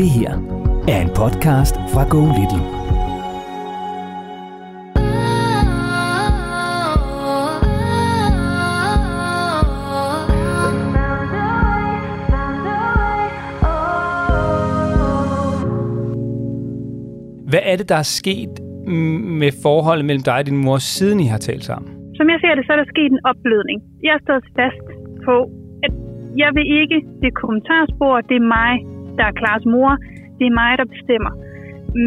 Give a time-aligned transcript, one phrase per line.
[0.00, 0.32] Det her
[0.88, 2.64] er en podcast fra Go Little.
[17.50, 18.48] Hvad er det, der er sket
[19.40, 21.90] med forholdet mellem dig og din mor, siden I har talt sammen?
[22.16, 23.82] Som jeg ser det, så er der sket en opblødning.
[24.02, 24.86] Jeg har stået fast
[25.26, 25.36] på,
[25.86, 25.92] at
[26.36, 28.20] jeg vil ikke det kommentarspor.
[28.20, 28.74] Det er mig,
[29.18, 29.92] der er Klares mor.
[30.38, 31.32] Det er mig, der bestemmer.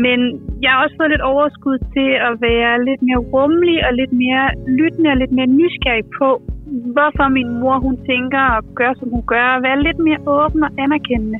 [0.05, 0.19] Men
[0.63, 4.45] jeg har også fået lidt overskud til at være lidt mere rummelig og lidt mere
[4.79, 6.29] lyttende og lidt mere nysgerrig på,
[6.95, 9.47] hvorfor min mor hun tænker og gør, som hun gør.
[9.55, 11.39] Og være lidt mere åben og anerkendende.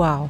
[0.00, 0.22] Wow.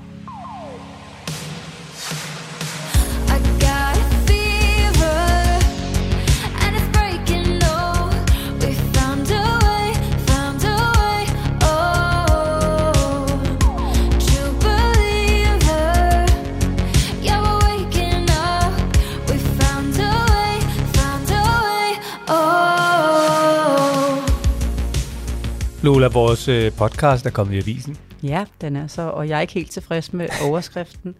[25.82, 27.96] Lola, vores øh, podcast er kommet i avisen.
[28.22, 31.14] Ja, den er så, og jeg er ikke helt tilfreds med overskriften.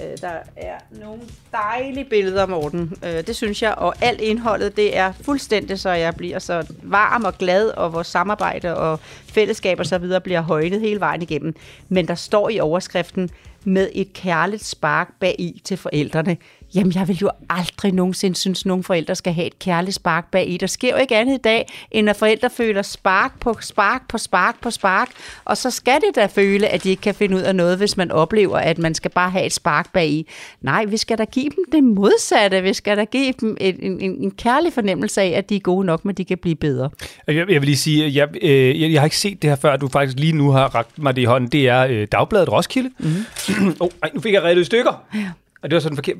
[0.00, 1.22] Øh, der er nogle
[1.52, 2.92] dejlige billeder, Morten.
[3.04, 7.24] Øh, det synes jeg, og alt indholdet, det er fuldstændig, så jeg bliver så varm
[7.24, 11.54] og glad, og vores samarbejde og fællesskab og så videre bliver højnet hele vejen igennem.
[11.88, 13.30] Men der står i overskriften,
[13.66, 16.36] med et kærligt spark bag i til forældrene.
[16.76, 20.30] Jamen, jeg vil jo aldrig nogensinde synes, at nogle forældre skal have et kærligt spark
[20.30, 20.56] bag i.
[20.56, 24.18] Der sker jo ikke andet i dag, end at forældre føler spark på spark på
[24.18, 25.08] spark på spark.
[25.44, 27.96] Og så skal det da føle, at de ikke kan finde ud af noget, hvis
[27.96, 30.26] man oplever, at man skal bare have et spark bag i.
[30.60, 32.62] Nej, vi skal da give dem det modsatte.
[32.62, 35.86] Vi skal da give dem en, en, en kærlig fornemmelse af, at de er gode
[35.86, 36.90] nok, men de kan blive bedre.
[37.26, 39.56] Jeg, jeg vil lige sige, at jeg, øh, jeg, jeg har ikke set det her
[39.56, 41.50] før, du faktisk lige nu har rakt mig det i hånden.
[41.50, 42.90] Det er øh, Dagbladet Roskilde.
[43.48, 43.76] Mm-hmm.
[43.80, 45.04] oh, ej, nu fik jeg reddet i stykker.
[45.14, 45.30] Ja.
[45.62, 46.16] Og det var sådan forkert.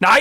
[0.00, 0.20] Nej!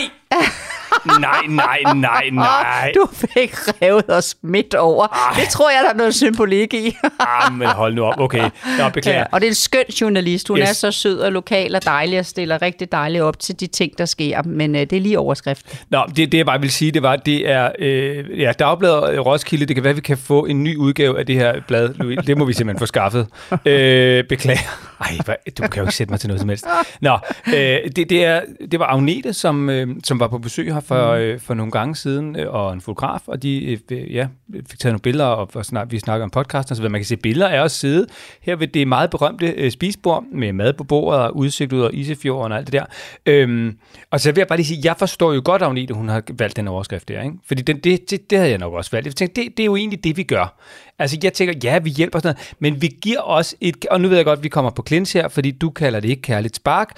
[1.20, 2.92] nej, nej, nej, nej.
[2.96, 5.08] Du fik revet os midt over.
[5.08, 5.40] Ej.
[5.40, 6.96] Det tror jeg, der er noget symbolik i.
[7.20, 8.20] ah, men hold nu op.
[8.20, 9.18] Okay, jeg beklager.
[9.20, 10.48] Ja, og det er en skøn journalist.
[10.48, 10.70] Hun Yes.
[10.70, 13.98] er så sød og lokal og dejlig og stiller rigtig dejligt op til de ting,
[13.98, 14.42] der sker.
[14.44, 15.84] Men øh, det er lige overskrift.
[15.90, 19.66] Nå, det, det jeg bare vil sige, det var, det er øh, ja, Dagbladet Roskilde.
[19.66, 21.94] Det kan være, at vi kan få en ny udgave af det her blad.
[21.94, 22.18] Louis.
[22.28, 23.28] Det må vi simpelthen få skaffet.
[23.66, 24.60] Øh, beklager.
[25.06, 26.66] Ej, hvad, du kan jo ikke sætte mig til noget som helst.
[27.02, 27.18] Nå,
[27.48, 27.54] øh,
[27.96, 31.40] det, det, er, det var Agnete, som, øh, som var på besøg her for, øh,
[31.40, 35.00] for nogle gange siden, øh, og en fotograf, og de øh, ja, fik taget nogle
[35.00, 37.72] billeder, og, og snak, vi snakker om podcasten, så man kan se billeder af os
[37.72, 38.08] sidde
[38.42, 41.90] her ved det meget berømte øh, spisebord med mad på bordet og udsigt ud over
[41.94, 42.86] Isefjorden og alt det der.
[43.26, 43.78] Øhm,
[44.12, 46.58] og så vil jeg bare lige sige, jeg forstår jo godt, Agnete, hun har valgt
[46.58, 47.36] den overskrift der, ikke?
[47.48, 49.06] Fordi den, det, det, det havde jeg nok også valgt.
[49.06, 50.60] Jeg tænkte, det, det er jo egentlig det, vi gør.
[51.00, 54.08] Altså, jeg tænker, ja, vi hjælper sådan noget, men vi giver også et, og nu
[54.08, 56.56] ved jeg godt, at vi kommer på klins her, fordi du kalder det ikke kærligt
[56.56, 56.98] spark,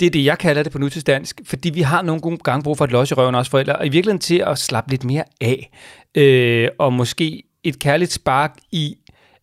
[0.00, 2.84] det er det, jeg kalder det på nutidsdansk, fordi vi har nogle gange brug for
[2.84, 5.70] et los i røven, også forældre, og i virkeligheden til at slappe lidt mere af,
[6.14, 8.96] øh, og måske et kærligt spark i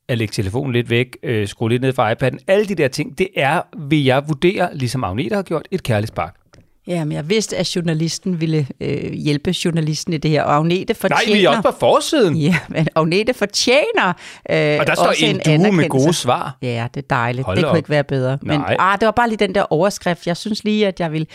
[0.07, 3.17] at lægge telefonen lidt væk, øh, skrue lidt ned fra iPad'en, alle de der ting,
[3.17, 6.40] det er, vil jeg vurdere, ligesom Agnete har gjort, et kærligt spark.
[6.87, 10.43] Ja, men jeg vidste, at journalisten ville øh, hjælpe journalisten i det her.
[10.43, 11.37] Og Agnete Nej, fortjener...
[11.39, 12.35] vi er også på forsiden.
[12.35, 14.07] Ja, men Agnete fortjener
[14.49, 16.57] øh, Og der står også en due med gode svar.
[16.61, 17.45] Ja, det er dejligt.
[17.45, 17.77] Hold det da kunne op.
[17.77, 18.37] ikke være bedre.
[18.41, 18.75] Men Nej.
[18.79, 20.27] ah, det var bare lige den der overskrift.
[20.27, 21.27] Jeg synes lige, at jeg vil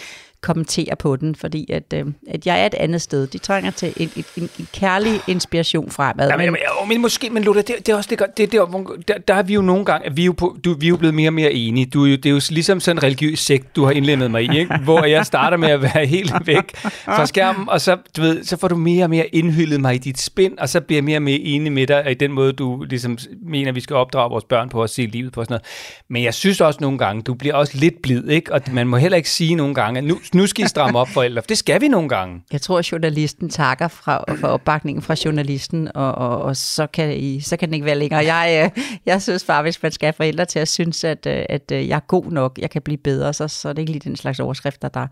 [0.47, 3.27] kommentere på den, fordi at, øh, at jeg er et andet sted.
[3.27, 6.29] De trænger til en, en, en, kærlig inspiration fremad.
[6.29, 8.61] Ja, men, men, men måske, men Lola, det, det er også det, det, det,
[9.09, 10.91] der, der er vi jo nogle gange, at vi er jo, på, du, vi er
[10.91, 11.87] jo blevet mere og mere enige.
[11.87, 14.43] Du, er jo- det er jo ligesom sådan en religiøs sekt, du har indlemmet mig
[14.43, 14.77] i, ikke?
[14.85, 18.57] hvor jeg starter med at være helt væk fra skærmen, og så, du ved, så
[18.57, 21.19] får du mere og mere indhyldet mig i dit spind, og så bliver jeg mere
[21.19, 24.45] og mere enig med dig i den måde, du ligesom mener, vi skal opdrage vores
[24.45, 25.65] børn på og se livet på og sådan noget.
[26.09, 28.53] Men jeg synes også nogle gange, du bliver også lidt blid, ikke?
[28.53, 31.09] og man må heller ikke sige nogle gange, at nu, nu skal I stramme op,
[31.09, 31.43] forældre.
[31.43, 32.43] For det skal vi nogle gange.
[32.53, 37.17] Jeg tror, at journalisten takker fra, for opbakningen fra journalisten, og, og, og så, kan
[37.17, 38.25] I, så kan den ikke være længere.
[38.35, 41.45] Jeg, øh, jeg synes bare, hvis man skal have forældre til at synes, at, øh,
[41.49, 43.93] at øh, jeg er god nok, jeg kan blive bedre, så, så er det ikke
[43.93, 45.07] lige den slags overskrifter, der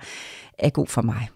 [0.59, 1.29] er god for mig.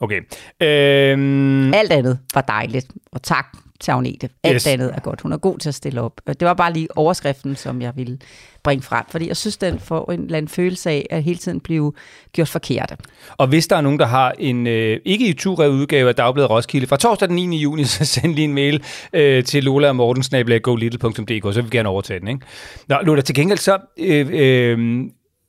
[0.00, 0.20] Okay.
[0.60, 3.46] Øhm, Alt andet var dejligt, og tak
[3.80, 4.28] til Agnete.
[4.42, 4.66] Alt Yes.
[4.66, 5.20] andet er godt.
[5.20, 6.20] Hun er god til at stille op.
[6.26, 8.18] Det var bare lige overskriften, som jeg ville
[8.62, 11.60] bringe frem, fordi jeg synes, den får en eller anden følelse af at hele tiden
[11.60, 11.92] blive
[12.32, 12.94] gjort forkert.
[13.36, 16.50] Og hvis der er nogen, der har en øh, ikke i tur udgave af Dagbladet
[16.50, 17.56] Roskilde fra torsdag den 9.
[17.56, 18.82] juni, så send lige en mail
[19.12, 22.28] øh, til Lola og Morten, så vil vi gerne overtage den.
[22.28, 22.40] Ikke?
[22.88, 25.04] Nå, Lola, til gengæld så øh, øh,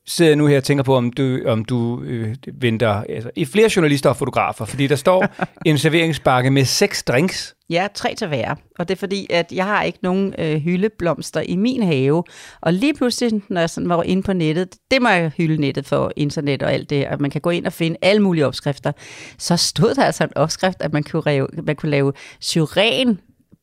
[0.06, 3.44] sidder jeg nu her og tænker på, om du, om du øh, venter altså, i
[3.44, 5.26] flere journalister og fotografer, fordi der står
[5.66, 7.55] en serveringsbakke med seks drinks.
[7.70, 8.54] Ja, tre til hver.
[8.78, 12.24] Og det er fordi, at jeg har ikke nogen øh, hyldeblomster i min have.
[12.60, 15.86] Og lige pludselig, når jeg sådan var inde på nettet, det må jeg hylde nettet
[15.86, 18.92] for internet og alt det, at man kan gå ind og finde alle mulige opskrifter,
[19.38, 23.20] så stod der altså en opskrift, at man kunne lave, man kunne lave syren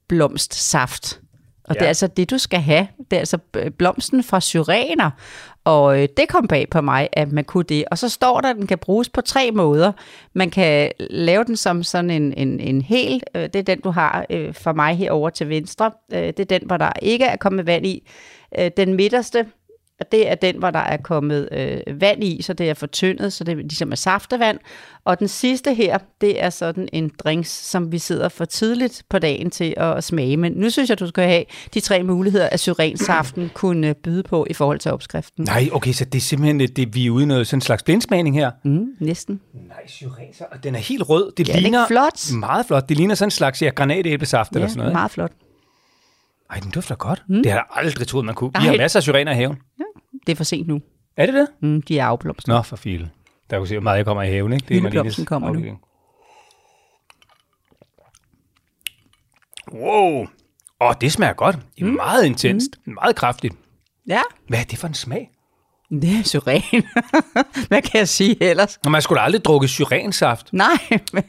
[0.08, 1.20] blomstsaft.
[1.64, 1.80] Og ja.
[1.80, 2.88] det er altså det, du skal have.
[3.12, 5.12] Det er altså øh, blomsten fra syrener.
[5.64, 7.86] Og øh, det kom bag på mig, at man kunne det.
[7.92, 9.92] Og så står der, at den kan bruges på tre måder.
[10.34, 13.24] Man kan lave den som sådan en, en, en hel.
[13.36, 15.92] Øh, det er den, du har øh, for mig herover til venstre.
[16.14, 18.08] Øh, det er den, hvor der ikke er kommet vand i.
[18.60, 19.46] Øh, den midterste,
[20.06, 23.34] og det er den, hvor der er kommet øh, vand i, så det er fortyndet,
[23.34, 24.60] så det ligesom er saftevand.
[25.06, 29.20] Og den sidste her, det er sådan en drinks, som vi sidder for tidligt på
[29.20, 30.38] dagen til at smage.
[30.38, 34.48] Men nu synes jeg, du skal have de tre muligheder, at syrensaften kunne byde på
[34.50, 35.44] i forhold til opskriften.
[35.46, 37.62] Nej, okay, så det er simpelthen, det, det, vi er ude i noget sådan en
[37.62, 38.52] slags blindsmagning her.
[38.66, 39.42] Mm, næsten.
[39.68, 41.32] Nej, syrenser, og den er helt rød.
[41.38, 42.34] Det Ja, det er ligner flot.
[42.34, 42.90] meget flot.
[42.90, 44.94] Det ligner sådan en slags ja, granatæblesaft eller sådan Ja, noget.
[44.94, 45.32] meget flot.
[46.54, 47.24] Ej, den dufter godt.
[47.28, 47.44] Mm.
[47.44, 48.52] Det har jeg aldrig troet, man kunne.
[48.62, 49.58] Vi har masser af syrener i haven.
[50.28, 50.82] Det er for sent nu.
[51.18, 51.48] Er det det?
[51.62, 52.56] Mm, de er afblomstret.
[52.56, 53.12] Nå, for filen.
[53.50, 54.66] Der kunne se, hvor meget jeg kommer i haven, ikke?
[54.68, 55.54] Det er Marlines kommer nu.
[55.56, 55.80] afdeling.
[59.74, 60.28] Wow.
[60.82, 61.56] Åh, det smager godt.
[61.56, 61.94] Det er mm.
[61.94, 62.70] meget intenst.
[62.86, 62.94] Mm.
[62.94, 63.56] Meget kraftigt.
[64.08, 65.30] Ja, Hvad er det for en smag?
[66.02, 66.84] det er syren.
[67.68, 68.80] Hvad kan jeg sige ellers?
[68.84, 70.54] Nå, man skulle da aldrig drukke syrensaft.
[70.54, 70.78] Nej,
[71.14, 71.24] men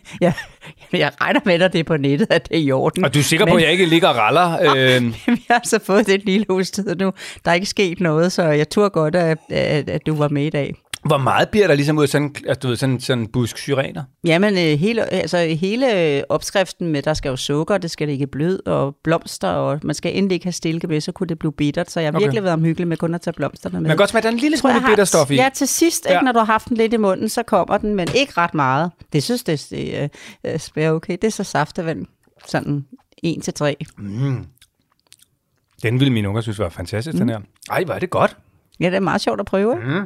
[0.93, 3.05] jeg, jeg regner med, at det er på nettet, at det er i orden.
[3.05, 4.59] Og du er sikker på, Men- at jeg ikke ligger og raller?
[4.97, 7.13] Øh, Vi har altså fået det et lille hus tid nu.
[7.45, 10.45] Der er ikke sket noget, så jeg tror godt, at, at, at du var med
[10.45, 10.75] i dag.
[11.07, 14.05] Hvor meget bliver der ligesom ud af sådan, altså, du ved, sådan, sådan busk syrener?
[14.25, 18.27] Jamen, øh, hele, altså, hele øh, opskriften med, der skal jo sukker, det skal ikke
[18.27, 21.53] blød, og blomster, og man skal endelig ikke have stilke med, så kunne det blive
[21.53, 21.91] bittert.
[21.91, 22.25] Så jeg har Okay.
[22.25, 23.81] virkelig været omhyggelig med kun at tage blomsterne med.
[23.81, 25.35] Man kan godt smage, der er en lille smule bitterstof i.
[25.35, 26.21] Ja, til sidst, ikke, Ja.
[26.21, 28.91] når du har haft den lidt i munden, så kommer den, men ikke ret meget.
[29.13, 30.09] Det synes det, det øh,
[30.53, 31.13] øh, smager okay.
[31.13, 32.07] Det er så saftevand,
[32.47, 32.85] sådan
[33.23, 33.77] 1 til 3.
[35.83, 37.19] Den ville mine unger synes var fantastisk, mm.
[37.21, 37.41] den her.
[37.71, 38.37] Ej, hvor er det godt.
[38.81, 39.77] Ja, det er meget sjovt at prøve.
[39.77, 40.03] Ikke?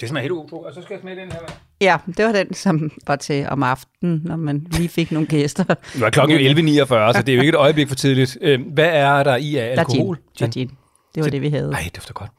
[0.00, 0.60] Det smager helt utro.
[0.62, 1.38] Og så skal jeg smage den her.
[1.80, 5.64] Ja, det var den, som var til om aftenen, når man lige fik nogle gæster.
[5.98, 8.38] Nu er klokken jo 11.49, så det er jo ikke et øjeblik for tidligt.
[8.40, 10.16] Øh, Hvad er der i af Der alkohol?
[10.16, 10.24] gin.
[10.38, 10.70] Der er gin.
[11.14, 11.70] Det var det, vi havde.
[11.70, 12.30] Nej, det dufter godt.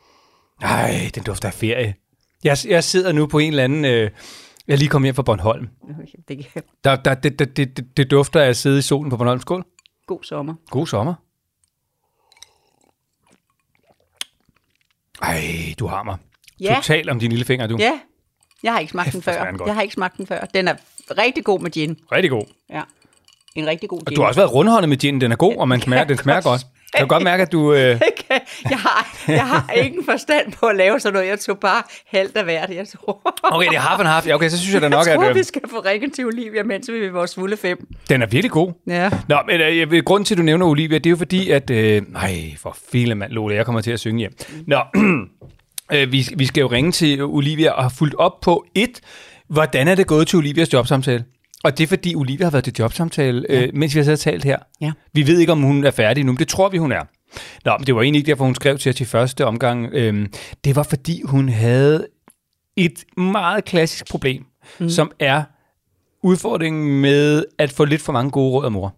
[0.62, 1.94] Nej, den dufter af ferie.
[2.44, 3.86] Jeg, jeg sidder nu på en eller anden...
[3.86, 4.10] Øh,
[4.68, 5.68] jeg er lige kommet hjem fra Bornholm.
[6.28, 9.10] Det er Der, der, det, det, det, det- det dufter af at sidde i solen
[9.10, 9.42] på Bornholm.
[9.42, 9.64] Skål.
[10.08, 10.54] god sommer.
[10.70, 11.14] God sommer.
[15.22, 15.42] Ej,
[15.80, 16.18] du har mig.
[16.60, 16.76] Ja.
[16.76, 17.78] Total om dine lille fingre, du.
[17.80, 17.92] Ja,
[18.64, 19.52] jeg har ikke smagt den hvor smager før.
[19.52, 19.68] den.
[19.68, 20.46] Jeg har ikke smagt den før.
[20.54, 20.76] Den er
[21.18, 21.98] rigtig god med gin.
[22.12, 22.46] Rigtig god.
[22.70, 22.82] Ja.
[23.56, 24.16] En rigtig god Og gin.
[24.16, 25.22] du har også været rundhåndet med gin.
[25.22, 26.62] Den er god, og man smager, den smager godt.
[26.94, 27.74] Jeg kan godt mærke, at du...
[27.74, 27.80] Øh.
[28.70, 31.28] Jeg har, jeg har ingen forstand på at lave sådan noget.
[31.28, 32.70] Jeg tog bare halvt af hvert.
[32.70, 34.28] Jeg tror, okay, det er half and half.
[34.28, 36.14] Ja, okay, så synes jeg da nok, jeg tror at øh, vi skal få ringet
[36.14, 37.88] til Olivia, mens vi er vores fulde fem.
[38.10, 38.72] den er virkelig god.
[38.88, 39.10] Ja.
[39.28, 41.70] Nå, men øh, grunden til, at du nævner Olivia, det er jo fordi, at...
[41.70, 44.32] Øh, nej, for file mand, Lola, jeg kommer til at synge hjem.
[44.68, 44.80] Nå,
[45.94, 49.00] øh, vi, vi skal jo ringe til Olivia og have fulgt op på et.
[49.48, 51.26] Hvordan er det gået til Olivias jobsamtale?
[51.64, 54.20] Og det er fordi, Olivia har været til jobsamtale, øh, mens vi har siddet og
[54.20, 54.58] talt her.
[54.82, 54.92] Ja.
[55.14, 57.02] Vi ved ikke, om hun er færdig nu, men det tror vi, hun er.
[57.66, 59.90] Nå, men det var egentlig ikke derfor, hun skrev til os i første omgang.
[59.94, 60.34] Øhm,
[60.64, 62.08] det var fordi, hun havde
[62.76, 64.46] et meget klassisk problem,
[64.80, 64.90] mm.
[64.90, 65.44] som er
[66.24, 68.96] udfordringen med at få lidt for mange gode råd af mor.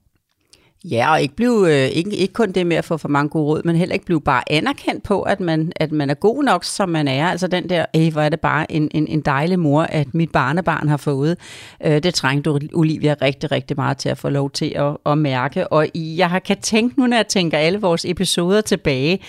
[0.86, 3.46] Ja, og ikke, blive, øh, ikke, ikke kun det med at få for mange gode
[3.46, 6.64] råd, men heller ikke blive bare anerkendt på, at man, at man er god nok,
[6.64, 7.28] som man er.
[7.28, 10.32] Altså den der, Ej, hvor er det bare en, en, en dejlig mor, at mit
[10.32, 11.38] barnebarn har fået.
[11.86, 15.68] Øh, det trængte Olivia rigtig, rigtig meget til at få lov til at, at mærke.
[15.68, 19.20] Og jeg har- kan tænke nu, når jeg tænker alle vores episoder tilbage,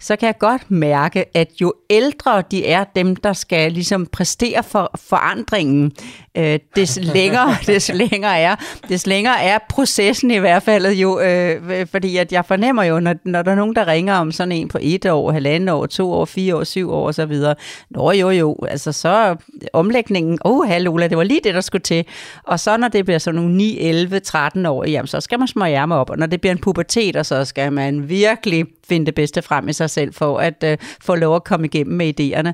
[0.00, 4.62] så kan jeg godt mærke, at jo ældre de er, dem der skal ligesom præstere
[4.62, 5.92] for forandringen,
[6.38, 8.56] øh, des længere, des længere er,
[8.88, 13.14] des længere er processen i hvert fald jo, øh, fordi at jeg fornemmer jo, når,
[13.24, 16.12] når der er nogen, der ringer om sådan en på et år, halvanden år, to
[16.12, 17.54] år, fire år, syv år og så videre,
[17.90, 19.36] nå jo jo, altså så
[19.72, 22.04] omlægningen, åh oh, Lola, det var lige det, der skulle til,
[22.44, 25.48] og så når det bliver sådan nogle 9, 11, 13 år, jamen så skal man
[25.48, 29.06] smøre ærmer op, og når det bliver en pubertet, og så skal man virkelig finde
[29.06, 32.20] det bedste frem i sig selv, for at øh, få lov at komme igennem med
[32.20, 32.52] idéerne.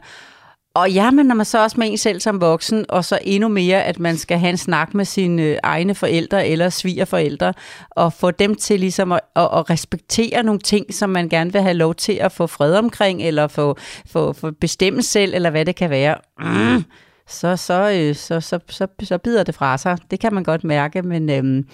[0.75, 3.49] Og ja, men når man så også med en selv som voksen, og så endnu
[3.49, 7.53] mere, at man skal have en snak med sine øh, egne forældre eller svigerforældre,
[7.91, 11.63] og få dem til ligesom at, at, at respektere nogle ting, som man gerne vil
[11.63, 13.77] have lov til at få fred omkring, eller få,
[14.07, 16.17] få, få bestemme selv, eller hvad det kan være.
[16.41, 16.85] Mm.
[17.29, 19.99] Så, så, øh, så, så, så, så bider det fra sig.
[20.11, 21.31] Det kan man godt mærke, men...
[21.31, 21.67] Øhm,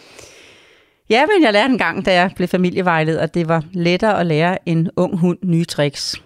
[1.11, 4.27] Ja, men jeg lærte en gang, da jeg blev familievejleder, at det var lettere at
[4.27, 6.23] lære en ung hund nye tricks,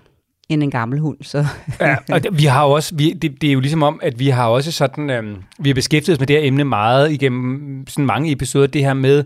[0.49, 1.17] end en gammel hund.
[1.23, 1.47] Så.
[1.81, 4.29] Ja, og det, vi har også, vi, det, det er jo ligesom om, at vi
[4.29, 8.07] har også sådan, øhm, vi har beskæftiget os med det her emne meget igennem sådan
[8.07, 9.25] mange episoder, det her med,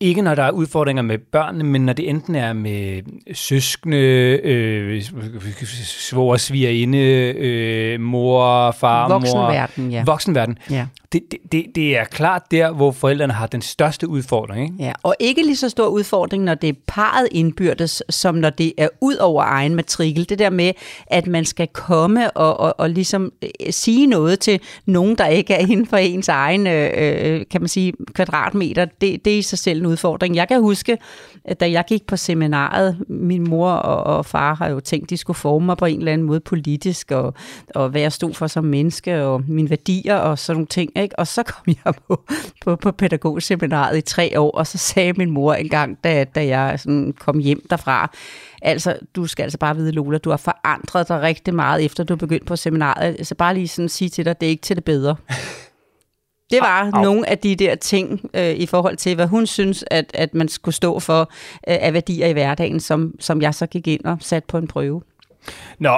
[0.00, 3.02] ikke når der er udfordringer med børnene, men når det enten er med
[3.34, 3.96] søskende,
[4.44, 5.02] øh,
[5.84, 9.92] svoger, svigerinde, øh, mor, far, Voksenverden, mor.
[9.92, 10.04] ja.
[10.06, 10.58] Voksenverden.
[10.70, 10.86] Ja.
[11.12, 14.64] Det, det, det, det er klart der, hvor forældrene har den største udfordring.
[14.64, 14.84] Ikke?
[14.84, 18.72] Ja, og ikke lige så stor udfordring, når det er parret indbyrdes, som når det
[18.78, 20.28] er ud over egen matrikel.
[20.28, 20.72] Det der med,
[21.06, 25.54] at man skal komme og, og, og ligesom øh, sige noget til nogen, der ikke
[25.54, 29.42] er inden for ens egen, øh, øh, kan man sige, kvadratmeter, det, det er i
[29.42, 30.36] sig selv en udfordring.
[30.36, 30.98] Jeg kan huske,
[31.44, 35.16] at da jeg gik på seminaret, min mor og, og far har jo tænkt, de
[35.16, 37.34] skulle forme mig på en eller anden måde politisk, og,
[37.74, 40.90] og hvad jeg stod for som menneske, og mine værdier og sådan nogle ting.
[40.96, 41.18] Ikke?
[41.18, 42.24] Og så kom jeg på,
[42.64, 46.80] på, på pædagogseminaret i tre år, og så sagde min mor engang, da, da jeg
[46.80, 48.10] sådan kom hjem derfra,
[48.62, 52.16] altså, du skal altså bare vide, Lola, du har forandret dig rigtig meget, efter du
[52.16, 53.16] begyndte på seminaret.
[53.18, 55.16] Altså bare lige sådan sige til dig, det er ikke til det bedre.
[56.50, 57.02] Det var Au, au.
[57.02, 60.48] nogle af de der ting øh, i forhold til, hvad hun synes, at, at man
[60.48, 61.20] skulle stå for
[61.68, 64.66] øh, af værdier i hverdagen, som, som jeg så gik ind og satte på en
[64.66, 65.02] prøve.
[65.78, 65.94] Nå,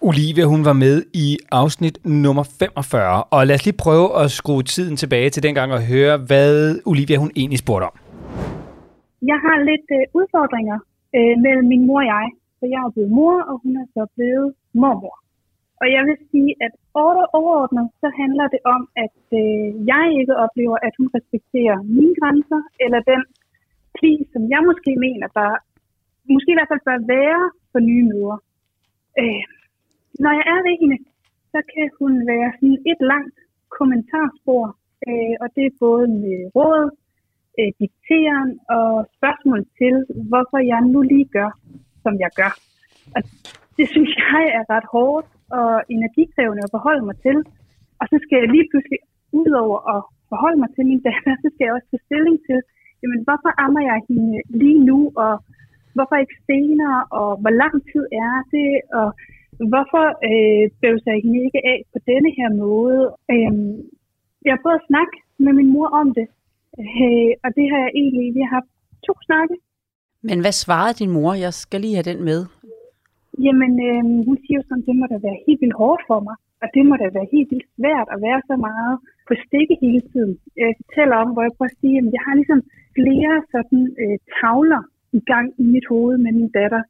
[0.00, 4.62] Olivia, hun var med i afsnit nummer 45, og lad os lige prøve at skrue
[4.62, 7.94] tiden tilbage til dengang og høre, hvad Olivia hun egentlig spurgte om.
[9.30, 10.78] Jeg har lidt øh, udfordringer
[11.16, 12.26] øh, mellem min mor og jeg.
[12.58, 15.19] Så jeg er blevet mor, og hun er så blevet mormor.
[15.80, 20.76] Og jeg vil sige, at overordnet, så handler det om, at øh, jeg ikke oplever,
[20.86, 23.22] at hun respekterer mine grænser, eller den
[23.96, 25.50] pli, som jeg måske mener, der
[26.34, 28.38] måske i hvert fald bør være for nye møder.
[29.20, 29.42] Øh,
[30.22, 30.98] når jeg er ved hende,
[31.52, 33.38] så kan hun være sådan et langt
[33.76, 34.64] kommentarspor,
[35.08, 36.84] øh, og det er både med råd,
[37.58, 39.94] øh, dikteren og spørgsmål til,
[40.30, 41.50] hvorfor jeg nu lige gør,
[42.04, 42.52] som jeg gør.
[43.16, 43.20] Og
[43.76, 45.26] det synes jeg er ret hårdt
[45.58, 47.36] og energikrævende at forholde mig til.
[48.00, 49.00] Og så skal jeg lige pludselig,
[49.40, 50.00] udover at
[50.32, 52.58] forholde mig til min datter, så skal jeg også tage stilling til,
[53.02, 55.32] jamen, hvorfor ammer jeg hende lige nu, og
[55.94, 59.08] hvorfor ikke senere, og hvor lang tid er det, og
[59.70, 63.02] hvorfor øh, bøvser jeg hende ikke af på denne her måde.
[63.34, 63.52] Øh,
[64.44, 66.26] jeg har prøvet at snakke med min mor om det,
[66.80, 68.70] øh, og det har jeg egentlig, vi har haft
[69.06, 69.54] to snakke.
[70.28, 71.32] Men hvad svarede din mor?
[71.46, 72.40] Jeg skal lige have den med.
[73.44, 76.36] Jamen, øh, hun siger jo sådan, det må da være helt vildt hårdt for mig,
[76.62, 78.94] og det må da være helt vildt svært at være så meget
[79.28, 80.34] på stikke hele tiden.
[80.58, 82.60] Øh, jeg fortæller om, hvor jeg prøver at sige, at jeg har ligesom
[82.98, 84.82] flere sådan øh, tavler
[85.18, 86.82] i gang i mit hoved med min datter,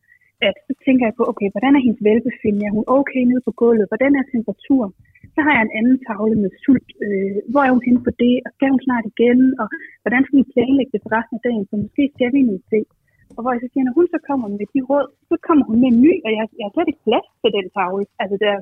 [0.49, 2.67] at så tænker jeg på, okay, hvordan er hendes velbefindende?
[2.69, 3.91] Er hun okay nede på gulvet?
[3.91, 4.93] Hvordan er temperaturen?
[5.35, 6.91] Så har jeg en anden tavle med sult.
[7.05, 8.35] Øh, hvor er hun henne på det?
[8.47, 9.41] Og skal hun snart igen?
[9.61, 9.67] Og
[10.03, 11.65] hvordan skal vi planlægge det for resten af dagen?
[11.71, 12.85] Så måske skal vi noget ting.
[13.37, 15.79] Og hvor jeg så siger, når hun så kommer med de råd, så kommer hun
[15.83, 18.05] med en ny, og jeg, jeg har slet ikke plads til den tavle.
[18.23, 18.61] Altså, det er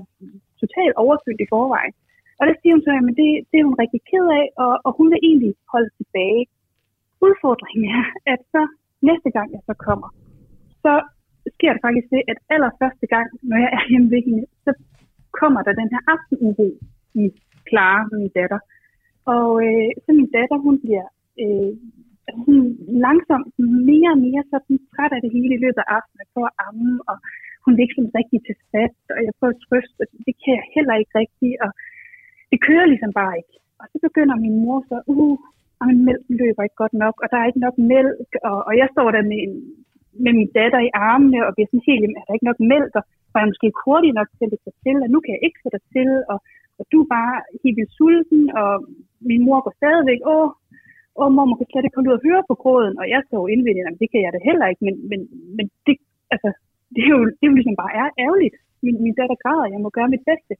[0.62, 1.94] totalt overfyldt i forvejen.
[2.38, 4.90] Og der siger hun så, at det, det er hun rigtig ked af, og, og
[4.98, 6.42] hun vil egentlig holde tilbage.
[7.26, 8.62] Udfordringen er, at så
[9.08, 10.08] næste gang jeg så kommer,
[10.84, 10.92] så
[11.56, 14.70] sker der faktisk det, at allerførste gang, når jeg er hjemme ved hende, så
[15.40, 16.68] kommer der den her aftenuro
[17.22, 17.24] i
[17.68, 18.60] Clara, min datter.
[19.34, 21.06] Og øh, så min datter, hun bliver
[21.42, 21.72] øh,
[22.36, 22.68] sådan
[23.06, 23.52] langsomt
[23.90, 26.92] mere og mere sådan træt af det hele i løbet af aftenen på at amme,
[27.10, 27.16] og
[27.62, 30.52] hun er ikke sådan rigtig til fat, og jeg prøver at trøste, og det kan
[30.58, 31.70] jeg heller ikke rigtigt, og
[32.50, 33.54] det kører ligesom bare ikke.
[33.80, 35.38] Og så begynder min mor så, uh,
[35.78, 38.72] og min mælk løber ikke godt nok, og der er ikke nok mælk, og, og
[38.80, 39.54] jeg står der med, en,
[40.24, 43.04] med min datter i armene, og bliver sådan helt, er der ikke nok mælk, og
[43.32, 45.68] var jeg måske ikke hurtig nok til at til, og nu kan jeg ikke få
[45.76, 46.38] dig til, og,
[46.78, 48.70] og du er bare helt vildt sulten, og
[49.30, 50.48] min mor går stadigvæk, åh,
[51.20, 53.42] åh mor, man kan slet ikke holde ud og høre på gråden, og jeg står
[53.54, 55.20] indvendigt, at det kan jeg da heller ikke, men, men,
[55.56, 55.94] men det,
[56.34, 56.48] altså,
[56.94, 58.56] det er jo, det er jo ligesom bare ærgerligt.
[58.84, 60.52] Min, min datter græder, jeg må gøre mit bedste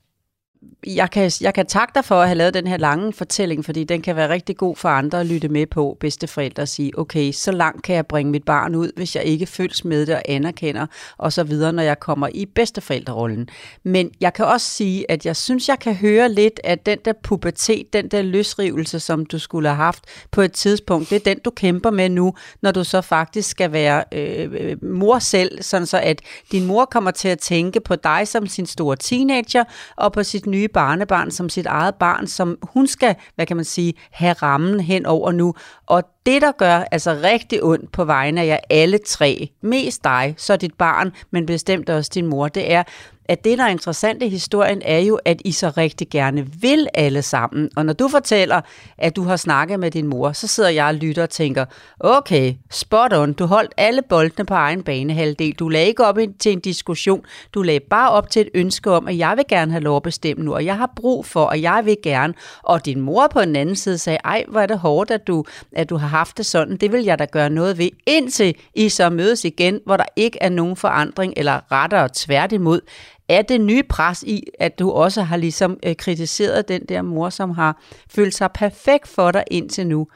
[0.87, 3.85] jeg kan, jeg kan takke dig for at have lavet den her lange fortælling, fordi
[3.85, 7.33] den kan være rigtig god for andre at lytte med på, bedsteforældre og sige, okay,
[7.33, 10.23] så langt kan jeg bringe mit barn ud, hvis jeg ikke føles med det og
[10.29, 10.87] anerkender,
[11.19, 13.49] og så videre, når jeg kommer i bedsteforældrerollen.
[13.85, 17.13] Men jeg kan også sige, at jeg synes, jeg kan høre lidt, at den der
[17.23, 21.39] pubertet, den der løsrivelse, som du skulle have haft på et tidspunkt, det er den,
[21.39, 26.01] du kæmper med nu, når du så faktisk skal være øh, mor selv, sådan så
[26.01, 26.21] at
[26.53, 29.65] din mor kommer til at tænke på dig som sin store teenager,
[29.97, 33.65] og på sit nye barnebarn som sit eget barn, som hun skal, hvad kan man
[33.65, 35.55] sige, have rammen hen over nu.
[35.87, 40.35] Og det, der gør altså rigtig ondt på vegne af jer alle tre, mest dig,
[40.37, 42.83] så dit barn, men bestemt også din mor, det er,
[43.29, 46.87] at det, der er interessant i historien, er jo, at I så rigtig gerne vil
[46.95, 47.71] alle sammen.
[47.77, 48.61] Og når du fortæller,
[48.99, 51.65] at du har snakket med din mor, så sidder jeg og lytter og tænker,
[52.01, 55.55] okay, spot on, du holdt alle boldene på egen banehalvdel.
[55.55, 59.09] Du lagde ikke op til en diskussion, du lagde bare op til et ønske om,
[59.09, 61.63] at jeg vil gerne have lov at bestemme nu, og jeg har brug for, og
[61.63, 62.35] jeg vil gerne.
[62.63, 65.45] Og din mor på den anden side sagde, ej, hvor er det hårdt, at du,
[65.73, 66.77] at du har haft det sådan.
[66.77, 70.39] Det vil jeg da gøre noget ved, indtil I så mødes igen, hvor der ikke
[70.41, 72.81] er nogen forandring, eller rettere tværtimod,
[73.29, 77.31] er det nye pres i, at du også har ligesom øh, kritiseret den der mor,
[77.31, 80.07] som har følt sig perfekt for dig indtil nu.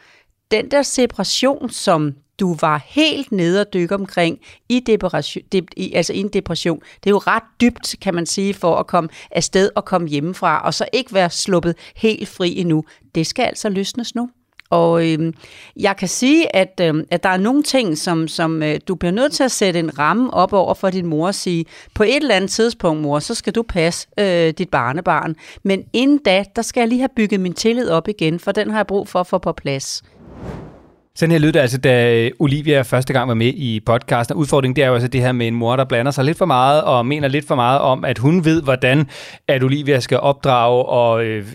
[0.50, 4.38] Den der separation, som du var helt nede og dykke omkring
[4.69, 8.26] i, depression, de, i, altså i en depression, det er jo ret dybt, kan man
[8.26, 12.59] sige, for at komme afsted og komme hjemmefra, og så ikke være sluppet helt fri
[12.59, 12.85] endnu.
[13.14, 14.31] Det skal altså løsnes nu.
[14.73, 15.33] Og øh,
[15.81, 19.12] jeg kan sige, at, øh, at der er nogle ting, som, som øh, du bliver
[19.12, 21.64] nødt til at sætte en ramme op over for din mor og sige,
[21.95, 25.35] på et eller andet tidspunkt, mor, så skal du passe øh, dit barnebarn.
[25.62, 28.71] Men inden da, der skal jeg lige have bygget min tillid op igen, for den
[28.71, 30.02] har jeg brug for at få på plads.
[31.14, 34.37] Sådan her lød det altså, da øh, Olivia første gang var med i podcasten.
[34.37, 36.47] Udfordringen det er jo altså det her med en mor, der blander sig lidt for
[36.47, 39.09] meget og mener lidt for meget om, at hun ved, hvordan
[39.49, 41.47] at Olivia skal opdrage og øh,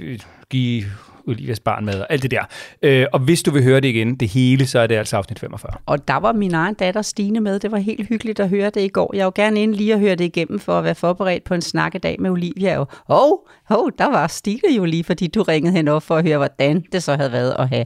[0.49, 0.83] give
[1.27, 2.43] Olivias barn med og alt det der.
[2.81, 5.39] Øh, og hvis du vil høre det igen, det hele, så er det altså afsnit
[5.39, 5.73] 45.
[5.85, 7.59] Og der var min egen datter Stine med.
[7.59, 9.15] Det var helt hyggeligt at høre det i går.
[9.15, 11.61] Jeg var gerne inde lige at høre det igennem for at være forberedt på en
[11.61, 12.79] snakkedag med Olivia.
[12.79, 16.23] Og hov, hov, der var Stine jo lige, fordi du ringede hende op for at
[16.23, 17.85] høre, hvordan det så havde været at have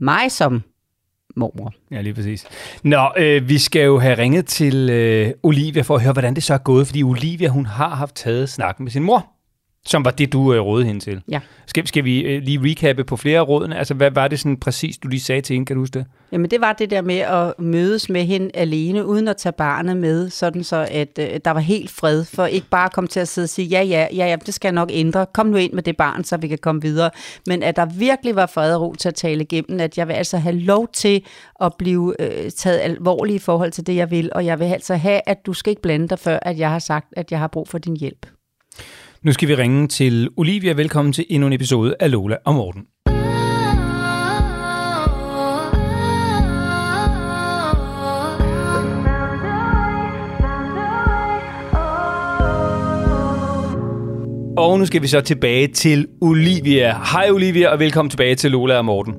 [0.00, 0.62] mig som
[1.36, 1.72] mormor.
[1.90, 2.46] Ja, lige præcis.
[2.82, 6.42] Nå, øh, vi skal jo have ringet til øh, Olivia for at høre, hvordan det
[6.42, 9.26] så er gået, fordi Olivia, hun har haft taget snakken med sin mor,
[9.86, 11.22] som var det, du øh, rådede hende til.
[11.28, 11.40] Ja.
[11.66, 13.78] Skal, skal vi øh, lige recappe på flere af rådene?
[13.78, 15.66] Altså, hvad var det sådan præcis, du lige sagde til hende?
[15.66, 16.06] Kan du huske det?
[16.32, 19.96] Jamen det var det der med at mødes med hende alene, uden at tage barnet
[19.96, 23.20] med, sådan så at øh, der var helt fred, for ikke bare at komme til
[23.20, 25.56] at sidde og sige, ja, ja, ja, ja, det skal jeg nok ændre, kom nu
[25.56, 27.10] ind med det barn, så vi kan komme videre.
[27.46, 30.14] Men at der virkelig var fred og ro til at tale igennem, at jeg vil
[30.14, 31.24] altså have lov til
[31.60, 34.94] at blive øh, taget alvorligt i forhold til det, jeg vil, og jeg vil altså
[34.94, 37.48] have, at du skal ikke blande dig før, at jeg har sagt, at jeg har
[37.48, 38.26] brug for din hjælp.
[39.24, 40.72] Nu skal vi ringe til Olivia.
[40.72, 42.82] Velkommen til endnu en episode af Lola og Morten.
[54.56, 56.98] Og nu skal vi så tilbage til Olivia.
[57.12, 59.14] Hej Olivia, og velkommen tilbage til Lola og Morten.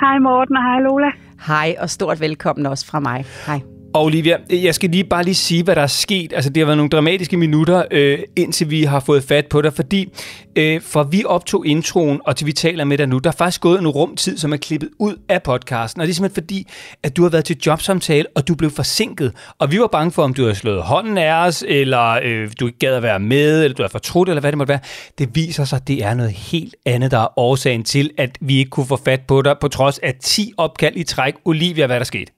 [0.00, 1.10] Hej Morten og hej Lola.
[1.46, 3.24] Hej, og stort velkommen også fra mig.
[3.46, 3.71] Hej.
[3.94, 6.32] Og Olivia, jeg skal lige bare lige sige, hvad der er sket.
[6.32, 9.72] Altså, det har været nogle dramatiske minutter, øh, indtil vi har fået fat på dig,
[9.72, 10.08] fordi
[10.56, 13.60] øh, fra vi optog introen, og til vi taler med dig nu, der er faktisk
[13.60, 16.00] gået en rumtid, som er klippet ud af podcasten.
[16.00, 16.66] Og det er simpelthen fordi,
[17.02, 19.52] at du har været til jobsamtale, og du blev forsinket.
[19.58, 22.66] Og vi var bange for, om du havde slået hånden af os, eller øh, du
[22.66, 24.80] ikke gad at være med, eller du er fortrudt, eller hvad det måtte være.
[25.18, 28.58] Det viser sig, at det er noget helt andet, der er årsagen til, at vi
[28.58, 31.34] ikke kunne få fat på dig, på trods af 10 opkald i træk.
[31.44, 32.30] Olivia, hvad er der sket?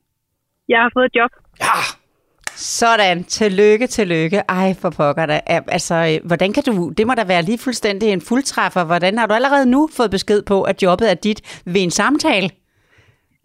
[0.68, 1.43] Jeg har fået et job.
[1.60, 1.76] Ja,
[2.80, 4.38] Sådan, tillykke, tillykke.
[4.60, 5.36] Ej, for pokker da.
[5.54, 8.82] Al- Altså, øh, hvordan kan du, det må da være lige fuldstændig en fuldtræffer.
[8.90, 11.40] Hvordan har du allerede nu fået besked på, at jobbet er dit
[11.72, 12.48] ved en samtale?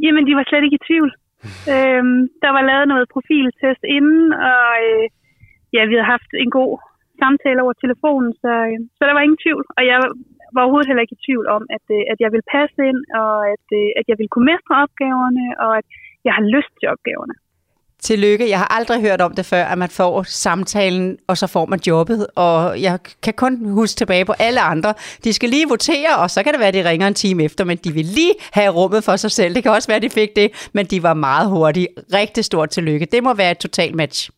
[0.03, 1.11] Jamen, de var slet ikke i tvivl.
[1.75, 5.03] øhm, der var lavet noget profiltest inden, og øh,
[5.75, 6.71] ja, vi havde haft en god
[7.21, 9.63] samtale over telefonen, så, øh, så der var ingen tvivl.
[9.77, 9.97] Og jeg
[10.55, 13.33] var overhovedet heller ikke i tvivl om, at, øh, at jeg ville passe ind, og
[13.53, 15.87] at, øh, at jeg ville kunne mestre opgaverne, og at
[16.25, 17.35] jeg har lyst til opgaverne.
[18.03, 18.49] Tillykke.
[18.49, 21.79] Jeg har aldrig hørt om det før, at man får samtalen, og så får man
[21.88, 22.27] jobbet.
[22.35, 24.93] Og jeg kan kun huske tilbage på alle andre.
[25.23, 27.63] De skal lige votere, og så kan det være, at de ringer en time efter,
[27.63, 29.55] men de vil lige have rummet for sig selv.
[29.55, 31.88] Det kan også være, at de fik det, men de var meget hurtige.
[32.13, 33.05] Rigtig stort tillykke.
[33.05, 34.29] Det må være et total match.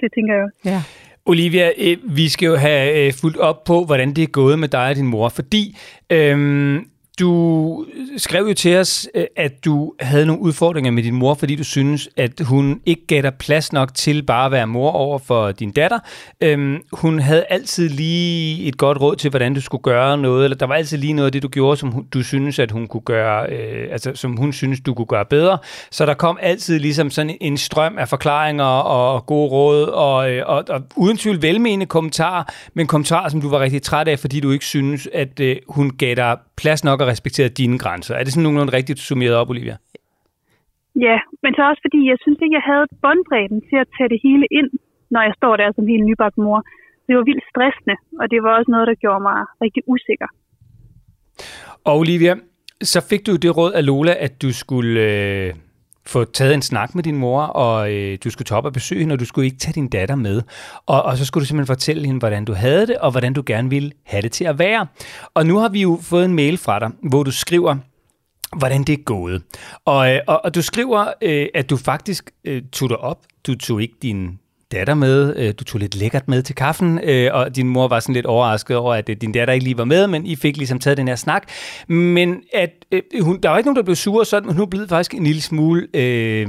[0.00, 0.58] Det tænker jeg også.
[0.64, 0.82] Ja.
[1.26, 4.68] Olivia, øh, vi skal jo have øh, fulgt op på, hvordan det er gået med
[4.68, 5.76] dig og din mor, fordi
[6.10, 6.86] øhm,
[7.18, 11.56] du skrev jo til os, øh, at du havde nogle udfordringer med din mor, fordi
[11.56, 15.18] du synes, at hun ikke gav dig plads nok til bare at være mor over
[15.18, 15.98] for din datter.
[16.40, 20.56] Øhm, hun havde altid lige et godt råd til, hvordan du skulle gøre noget, eller
[20.56, 23.00] der var altid lige noget af det, du gjorde, som du synes, at hun kunne
[23.00, 25.58] gøre, øh, altså som hun synes, du kunne gøre bedre.
[25.90, 30.42] Så der kom altid ligesom sådan en strøm af forklaringer og gode råd, og, øh,
[30.46, 34.40] og, og uden tvivl velmenende kommentarer, men kommentarer, som du var rigtig træt af, fordi
[34.40, 38.14] du ikke synes, at øh, hun gav dig plads nok og respekterede dine grænser.
[38.14, 39.76] Er det sådan nogenlunde rigtigt summeret op, Olivia?
[41.06, 44.20] Ja, men så også fordi, jeg synes ikke, jeg havde båndbredden til at tage det
[44.26, 44.70] hele ind,
[45.14, 46.58] når jeg står der som helt nybagt mor.
[47.06, 50.28] Det var vildt stressende, og det var også noget, der gjorde mig rigtig usikker.
[51.84, 52.34] Og Olivia,
[52.92, 55.54] så fik du det råd af Lola, at du skulle øh,
[56.08, 59.00] få taget en snak med din mor, og øh, du skulle tage op og besøge
[59.00, 60.42] hende, og du skulle ikke tage din datter med.
[60.86, 63.42] Og, og så skulle du simpelthen fortælle hende, hvordan du havde det, og hvordan du
[63.46, 64.86] gerne ville have det til at være.
[65.34, 67.76] Og nu har vi jo fået en mail fra dig, hvor du skriver,
[68.56, 69.42] hvordan det er gået.
[69.84, 73.18] Og, øh, og, og du skriver, øh, at du faktisk øh, tog dig op.
[73.46, 74.38] Du tog ikke din
[74.72, 75.36] datter med.
[75.36, 78.26] Øh, du tog lidt lækkert med til kaffen, øh, og din mor var sådan lidt
[78.26, 80.96] overrasket over, at øh, din datter ikke lige var med, men I fik ligesom taget
[80.96, 81.50] den her snak.
[81.88, 85.14] Men at, øh, hun, der var ikke nogen, der blev sur sådan, hun blev faktisk
[85.14, 85.86] en lille smule...
[85.94, 86.48] Øh,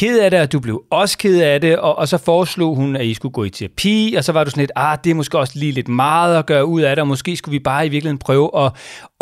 [0.00, 2.96] ked af det, og du blev også ked af det, og, og så foreslog hun,
[2.96, 5.14] at I skulle gå i terapi, og så var du sådan lidt, ah, det er
[5.14, 7.86] måske også lige lidt meget at gøre ud af det, og måske skulle vi bare
[7.86, 8.68] i virkeligheden prøve at,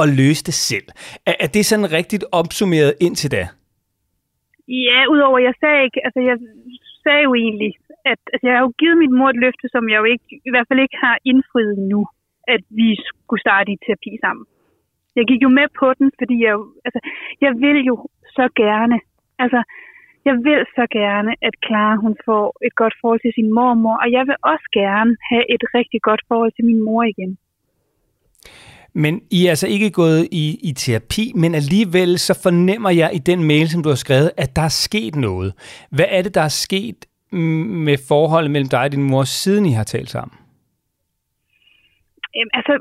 [0.02, 0.86] at løse det selv.
[1.26, 3.48] Er, er det sådan rigtigt opsummeret indtil da?
[4.68, 6.36] Ja, udover jeg sagde ikke, altså jeg
[7.04, 7.72] sagde jo egentlig,
[8.12, 10.50] at altså, jeg har jo givet min mor et løfte, som jeg jo ikke, i
[10.52, 12.00] hvert fald ikke har indfriet nu,
[12.54, 14.44] at vi skulle starte i terapi sammen.
[15.18, 17.00] Jeg gik jo med på den, fordi jeg, jo- altså,
[17.44, 17.94] jeg vil jo
[18.36, 18.96] så gerne,
[19.44, 19.60] altså,
[20.24, 24.08] jeg vil så gerne, at Clara hun får et godt forhold til sin mormor, og
[24.16, 27.38] jeg vil også gerne have et rigtig godt forhold til min mor igen.
[28.94, 33.18] Men I er altså ikke gået i, i terapi, men alligevel så fornemmer jeg i
[33.18, 35.54] den mail, som du har skrevet, at der er sket noget.
[35.90, 37.06] Hvad er det, der er sket
[37.86, 40.36] med forholdet mellem dig og din mor, siden I har talt sammen?
[42.34, 42.74] Jamen, altså,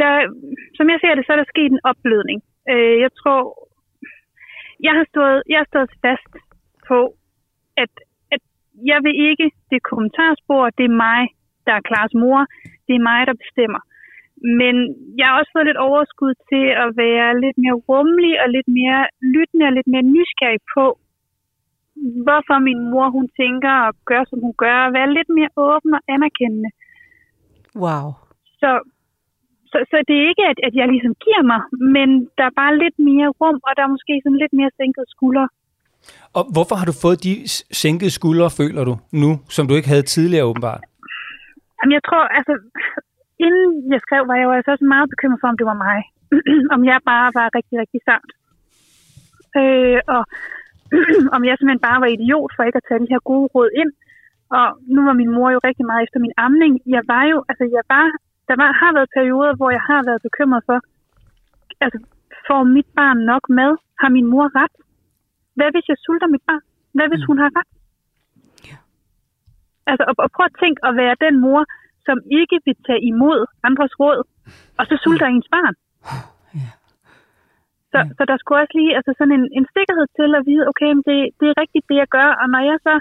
[0.00, 0.12] der,
[0.76, 2.38] som jeg ser det, så er der sket en opblødning.
[2.72, 3.40] Øh, jeg tror,
[4.86, 6.32] jeg har stået, jeg har stået fast
[6.88, 6.98] på,
[7.82, 7.92] at,
[8.34, 8.42] at
[8.90, 11.20] jeg vil ikke det kommentarspor, det er mig,
[11.66, 12.40] der er Klares mor,
[12.86, 13.82] det er mig, der bestemmer.
[14.60, 14.74] Men
[15.18, 19.02] jeg har også fået lidt overskud til at være lidt mere rummelig og lidt mere
[19.34, 20.84] lyttende og lidt mere nysgerrig på,
[22.26, 25.92] hvorfor min mor hun tænker og gør, som hun gør, og være lidt mere åben
[25.98, 26.70] og anerkendende.
[27.84, 28.06] Wow.
[28.60, 28.70] Så,
[29.70, 31.60] så, så det er ikke, at, at jeg ligesom giver mig,
[31.96, 32.08] men
[32.38, 35.46] der er bare lidt mere rum, og der er måske sådan lidt mere sænket skuldre.
[36.36, 37.34] Og hvorfor har du fået de
[37.82, 40.82] sænkede skuldre, føler du, nu, som du ikke havde tidligere åbenbart?
[41.76, 42.54] Jamen, jeg tror, altså,
[43.46, 45.98] inden jeg skrev, var jeg jo altså også meget bekymret for, om det var mig.
[46.74, 48.30] om jeg bare var rigtig, rigtig sart.
[49.60, 50.22] Øh, og
[51.34, 53.92] om jeg simpelthen bare var idiot for ikke at tage de her gode råd ind.
[54.56, 56.72] Og nu var min mor jo rigtig meget efter min amning.
[56.96, 58.06] Jeg var jo, altså jeg var,
[58.48, 60.78] der var, har været perioder, hvor jeg har været bekymret for,
[61.84, 61.98] altså
[62.46, 63.72] får mit barn nok mad?
[64.00, 64.74] Har min mor ret?
[65.56, 66.64] Hvad hvis jeg sulter mit barn?
[66.96, 67.70] Hvad hvis hun har ret?
[69.90, 71.60] Altså, og, og prøv at tænke at være den mor,
[72.06, 74.18] som ikke vil tage imod andres råd,
[74.78, 75.74] og så sulter ens barn.
[77.92, 80.90] Så, så der skulle også lige altså sådan en, en sikkerhed til at vide, okay,
[80.96, 82.94] men det, det er rigtigt det, jeg gør, og når jeg så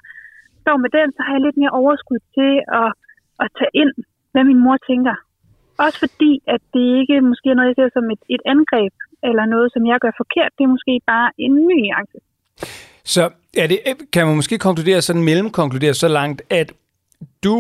[0.64, 2.90] står med den, så har jeg lidt mere overskud til at,
[3.44, 3.94] at tage ind,
[4.32, 5.16] hvad min mor tænker.
[5.86, 8.94] Også fordi, at det ikke måske er noget, jeg ser som et, et angreb,
[9.30, 10.52] eller noget, som jeg gør forkert.
[10.58, 12.18] Det er måske bare en ny nuance.
[13.16, 13.24] Så
[13.64, 13.80] er det,
[14.14, 16.68] kan man måske konkludere, sådan mellemkonkludere så langt, at
[17.44, 17.58] du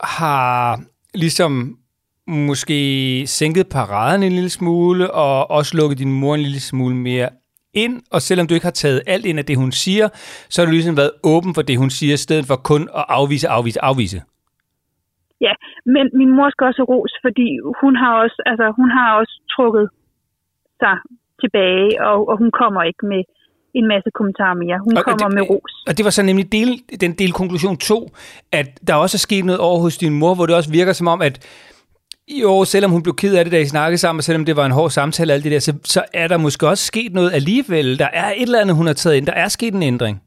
[0.00, 0.80] har
[1.14, 1.78] ligesom
[2.28, 7.28] måske sænket paraden en lille smule, og også lukket din mor en lille smule mere
[7.74, 10.08] ind, og selvom du ikke har taget alt ind af det, hun siger,
[10.50, 13.04] så har du ligesom været åben for det, hun siger, i stedet for kun at
[13.08, 14.22] afvise, afvise, afvise.
[15.40, 15.52] Ja,
[15.94, 17.48] men min mor skal også ros, fordi
[17.82, 19.88] hun har også, altså, hun har også trukket
[20.82, 20.94] sig
[21.42, 23.22] tilbage, og, og hun kommer ikke med
[23.74, 24.78] en masse kommentarer mere.
[24.86, 25.72] Hun Og- og kommer det- med ros.
[25.88, 28.10] Og det var så nemlig del, den del konklusion 2,
[28.52, 31.06] at der også er sket noget over hos din mor, hvor det også virker som
[31.08, 31.34] om, at
[32.28, 34.66] jo, selvom hun blev ked af det, da I snakkede sammen, og selvom det var
[34.66, 37.98] en hård samtale, alt det der, så, så er der måske også sket noget alligevel.
[37.98, 39.26] Der er et eller andet, hun har taget ind.
[39.26, 40.22] Der er sket en ændring.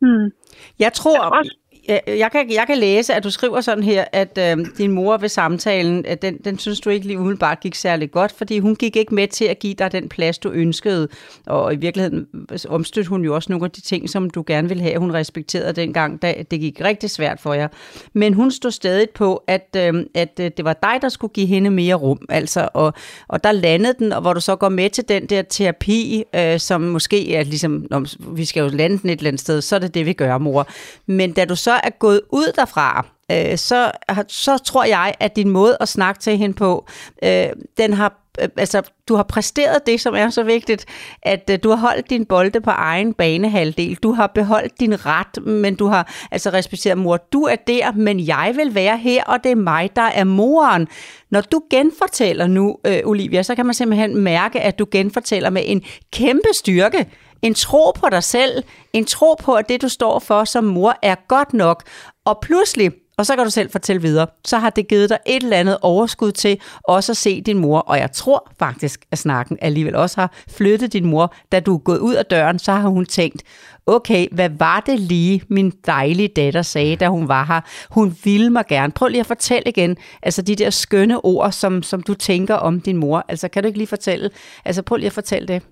[0.00, 0.30] Hmm.
[0.78, 1.56] Jeg tror, også-
[1.88, 5.16] jeg, jeg, kan, jeg kan læse, at du skriver sådan her, at øh, din mor
[5.16, 8.76] ved samtalen, at den, den synes du ikke lige umiddelbart gik særlig godt, fordi hun
[8.76, 11.08] gik ikke med til at give dig den plads, du ønskede.
[11.46, 12.26] Og i virkeligheden
[12.68, 15.72] omstødte hun jo også nogle af de ting, som du gerne ville have, hun respekterede
[15.72, 17.68] dengang, da det gik rigtig svært for jer.
[18.12, 21.46] Men hun stod stadig på, at, øh, at øh, det var dig, der skulle give
[21.46, 22.18] hende mere rum.
[22.28, 22.92] Altså, og,
[23.28, 26.60] og der landede den, og hvor du så går med til den der terapi, øh,
[26.60, 29.76] som måske er ligesom, når vi skal jo lande den et eller andet sted, så
[29.76, 30.68] er det det, vi gør, mor.
[31.06, 33.90] Men da du så er gået ud derfra, øh, så,
[34.28, 36.86] så tror jeg, at din måde at snakke til hende på,
[37.24, 40.86] øh, den har øh, altså, du har præsteret det, som er så vigtigt,
[41.22, 43.94] at øh, du har holdt din bolde på egen banehalvdel.
[43.94, 47.16] Du har beholdt din ret, men du har altså respekteret mor.
[47.16, 50.88] Du er der, men jeg vil være her, og det er mig, der er moren.
[51.30, 55.62] Når du genfortæller nu, øh, Olivia, så kan man simpelthen mærke, at du genfortæller med
[55.64, 57.06] en kæmpe styrke.
[57.46, 60.96] En tro på dig selv, en tro på, at det, du står for som mor,
[61.02, 61.82] er godt nok.
[62.24, 64.26] Og pludselig, Og så kan du selv fortælle videre.
[64.44, 67.78] Så har det givet dig et eller andet overskud til også at se din mor.
[67.78, 71.34] Og jeg tror faktisk, at snakken alligevel også har flyttet din mor.
[71.52, 73.42] Da du er gået ud af døren, så har hun tænkt,
[73.86, 77.60] okay, hvad var det lige, min dejlige datter sagde, da hun var her?
[77.90, 78.92] Hun ville mig gerne.
[78.92, 82.80] Prøv lige at fortælle igen, altså de der skønne ord, som, som du tænker om
[82.80, 83.24] din mor.
[83.28, 84.30] Altså kan du ikke lige fortælle,
[84.64, 85.62] altså prøv lige at fortælle det.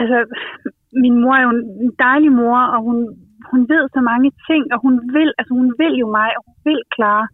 [0.00, 0.18] Altså,
[1.02, 1.52] min mor er jo
[1.86, 2.98] en dejlig mor, og hun,
[3.50, 6.56] hun ved så mange ting, og hun vil, altså hun vil jo mig, og hun
[6.64, 7.26] vil klare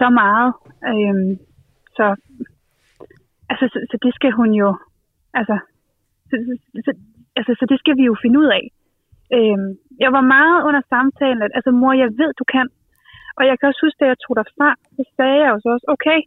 [0.00, 0.50] så meget.
[0.90, 1.32] Øhm,
[1.96, 2.06] så,
[3.50, 4.68] altså, så, så det skal hun jo,
[5.34, 5.56] altså,
[6.28, 6.52] så, så,
[6.86, 6.92] så,
[7.38, 8.64] altså, så det skal vi jo finde ud af.
[9.36, 9.70] Øhm,
[10.04, 12.68] jeg var meget under samtalen, at altså mor, jeg ved, du kan.
[13.38, 15.68] Og jeg kan også huske, da jeg tog dig fra, så sagde jeg jo så
[15.76, 16.18] også, okay,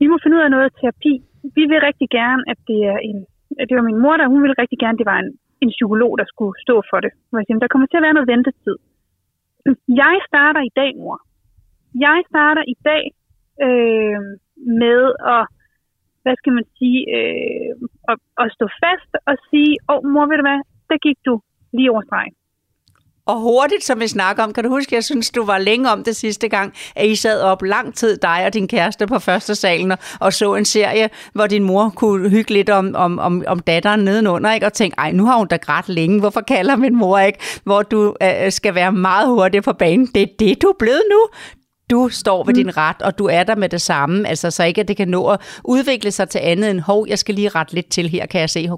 [0.00, 1.14] vi må finde ud af noget terapi.
[1.56, 3.18] Vi vil rigtig gerne, at det er en,
[3.68, 5.30] det var min mor, der hun ville rigtig gerne, det var en,
[5.64, 7.12] en psykolog, der skulle stå for det.
[7.28, 8.76] Hvor jeg siger, der kommer til at være noget ventetid.
[10.02, 11.18] Jeg starter i dag, mor.
[12.06, 13.04] Jeg starter i dag
[13.66, 14.20] øh,
[14.82, 15.00] med
[15.34, 15.42] at,
[16.22, 17.72] hvad skal man sige, øh,
[18.10, 21.34] at, at stå fast og sige, åh oh, mor, ved du hvad, der gik du
[21.76, 22.34] lige over stregen.
[23.28, 26.04] Og hurtigt, som vi snakker om, kan du huske, jeg synes, du var længe om
[26.04, 29.54] det sidste gang, at I sad op lang tid, dig og din kæreste på første
[29.54, 33.44] salen, og- og så en serie, hvor din mor kunne hygge lidt om, om, om,
[33.46, 34.66] om datteren nedenunder, ikke?
[34.66, 37.38] og tænke, ej, nu har hun da grædt længe, hvorfor kalder min mor ikke?
[37.64, 40.06] Hvor du øh, skal være meget hurtig på banen.
[40.14, 41.18] Det er det, du er blevet nu.
[41.90, 44.80] Du står ved din ret, og du er der med det samme, altså så ikke,
[44.80, 47.74] at det kan nå at udvikle sig til andet end, hov, jeg skal lige rette
[47.74, 48.68] lidt til her, kan jeg se,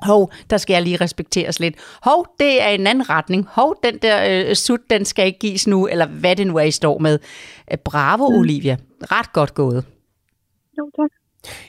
[0.00, 1.74] hov, der skal jeg lige respekteres lidt.
[2.02, 3.46] Hov, det er en anden retning.
[3.50, 6.62] Hov, den der øh, sut, den skal ikke gives nu, eller hvad det nu er,
[6.62, 7.18] I står med.
[7.72, 8.36] Øh, Bravo, mm.
[8.36, 8.76] Olivia.
[9.02, 9.84] Ret godt gået.
[10.78, 11.10] Jo, tak.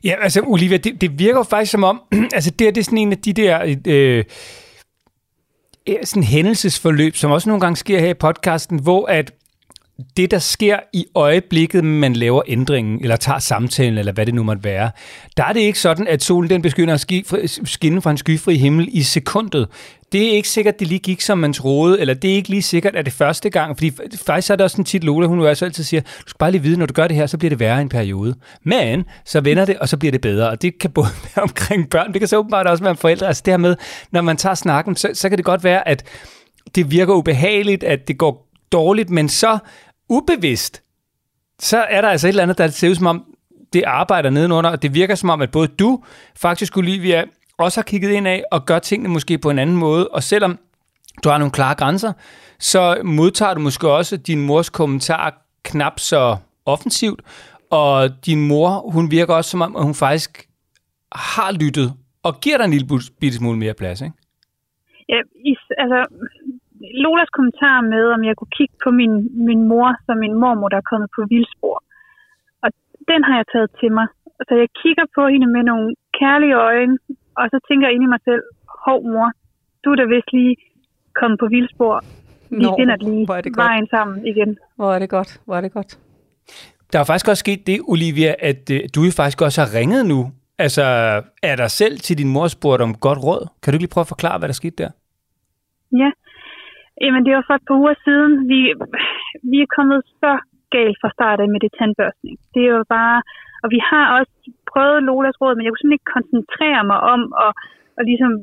[0.03, 2.01] Ja, altså Olivia, det, det virker faktisk som om,
[2.35, 4.23] altså det, her, det er sådan en af de der øh,
[6.03, 9.33] sådan hændelsesforløb, som også nogle gange sker her i podcasten, hvor at
[10.17, 14.43] det, der sker i øjeblikket, man laver ændringen, eller tager samtalen, eller hvad det nu
[14.43, 14.91] måtte være,
[15.37, 16.99] der er det ikke sådan, at solen den begynder at
[17.65, 19.67] skinne fra en skyfri himmel i sekundet.
[20.11, 22.61] Det er ikke sikkert, det lige gik, som man troede, eller det er ikke lige
[22.61, 23.91] sikkert, at det første gang, fordi
[24.25, 26.51] faktisk er der også en tit, Lola, hun jo også altid siger, du skal bare
[26.51, 28.35] lige vide, når du gør det her, så bliver det værre en periode.
[28.63, 31.89] Men så vender det, og så bliver det bedre, og det kan både være omkring
[31.89, 33.75] børn, det kan så åbenbart også være forældre, altså det her med,
[34.11, 36.05] når man tager snakken, så, så kan det godt være, at
[36.75, 39.57] det virker ubehageligt, at det går dårligt, men så
[40.09, 40.83] ubevidst,
[41.59, 43.25] så er der altså et eller andet, der ser ud som om,
[43.73, 46.03] det arbejder nedenunder, og det virker som om, at både du,
[46.35, 47.23] faktisk Olivia,
[47.57, 50.59] også har kigget ind af og gør tingene måske på en anden måde, og selvom
[51.23, 52.13] du har nogle klare grænser,
[52.59, 57.21] så modtager du måske også din mors kommentar knap så offensivt,
[57.69, 60.47] og din mor, hun virker også som om, at hun faktisk
[61.11, 61.93] har lyttet,
[62.23, 62.87] og giver dig en lille
[63.19, 64.13] bitte smule mere plads, ikke?
[65.09, 66.05] Ja, is, altså,
[67.03, 69.13] Lolas kommentar med, om jeg kunne kigge på min,
[69.47, 71.77] min mor, som min mormor, der er kommet på vildspor.
[72.63, 72.69] Og
[73.11, 74.07] den har jeg taget til mig.
[74.47, 75.87] Så jeg kigger på hende med nogle
[76.19, 76.95] kærlige øjne,
[77.39, 78.43] og så tænker jeg ind i mig selv,
[78.85, 79.27] hov mor,
[79.83, 80.55] du er da vist lige
[81.19, 81.95] kommet på vildspor.
[82.49, 83.65] Vi Nå, finder lige hvor er det godt.
[83.65, 84.57] vejen sammen igen.
[84.75, 85.91] Hvor er det godt, hvor er det godt.
[86.93, 90.05] Der er faktisk også sket det, Olivia, at øh, du jo faktisk også har ringet
[90.05, 90.31] nu.
[90.57, 90.83] Altså,
[91.43, 93.47] er der selv til din mor spurgt om godt råd?
[93.61, 94.91] Kan du ikke lige prøve at forklare, hvad der skete der?
[96.01, 96.09] Ja,
[97.03, 98.33] jamen det var for et par uger siden.
[98.51, 98.59] Vi,
[99.51, 100.31] vi er kommet så
[100.75, 102.35] galt fra start af med det tandbørstning.
[102.53, 103.17] Det er jo bare,
[103.63, 104.33] og vi har også
[104.71, 107.51] prøvet Lolas råd, men jeg kunne simpelthen ikke koncentrere mig om at,
[107.97, 108.33] at ligesom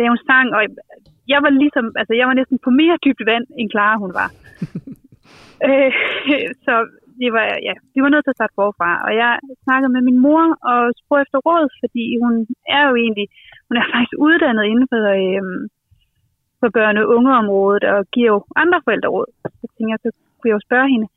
[0.00, 0.62] lave en sang, og
[1.32, 4.28] jeg var ligesom, altså jeg var næsten på mere dybt vand, end Clara hun var.
[5.66, 5.92] øh,
[6.66, 6.74] så
[7.20, 9.32] det var, ja, vi var nødt til at starte forfra, og jeg
[9.64, 12.34] snakkede med min mor og spurgte efter råd, fordi hun
[12.76, 13.26] er jo egentlig,
[13.68, 15.62] hun er faktisk uddannet inden for, øhm,
[16.60, 19.28] for børne- og ungeområdet, og giver jo andre forældre råd.
[19.60, 21.08] Så tænkte jeg, så kunne jeg jo spørge hende.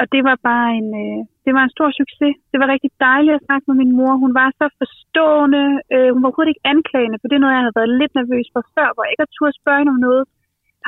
[0.00, 2.34] Og det var bare en, øh, det var en stor succes.
[2.52, 4.12] Det var rigtig dejligt at snakke med min mor.
[4.24, 5.64] Hun var så forstående.
[5.94, 8.46] Øh, hun var overhovedet ikke anklagende, for det er noget, jeg havde været lidt nervøs
[8.54, 10.22] for før, hvor jeg ikke har turde spørge hende om noget.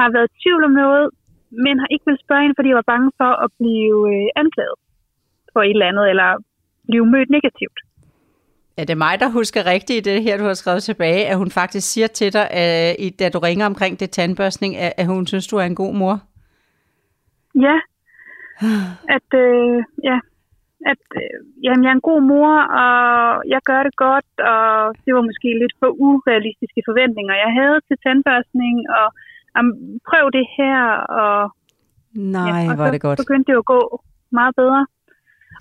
[0.00, 1.04] Har været i tvivl om noget,
[1.64, 4.76] men har ikke vil spørge hende, fordi jeg var bange for at blive øh, anklaget
[5.52, 6.28] for et eller andet, eller
[6.88, 7.78] blive mødt negativt.
[8.80, 11.50] Er det mig, der husker rigtigt i det her, du har skrevet tilbage, at hun
[11.60, 15.26] faktisk siger til dig, at, i- da du ringer omkring det tandbørstning, at, at hun
[15.26, 16.14] synes, du er en god mor?
[17.66, 17.76] Ja,
[19.16, 19.76] at, øh,
[20.08, 20.18] ja,
[20.92, 22.52] at øh, jamen, jeg er en god mor,
[22.84, 22.92] og
[23.54, 24.66] jeg gør det godt, og
[25.04, 29.06] det var måske lidt for urealistiske forventninger, jeg havde til tandbørstning, og
[29.58, 29.70] um,
[30.10, 30.78] prøv det her,
[31.22, 31.36] og,
[32.36, 33.18] Nej, ja, og er så det godt.
[33.24, 33.82] begyndte det jo at gå
[34.38, 34.82] meget bedre.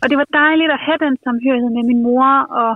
[0.01, 2.29] Og det var dejligt at have den samhørighed med min mor,
[2.63, 2.71] og,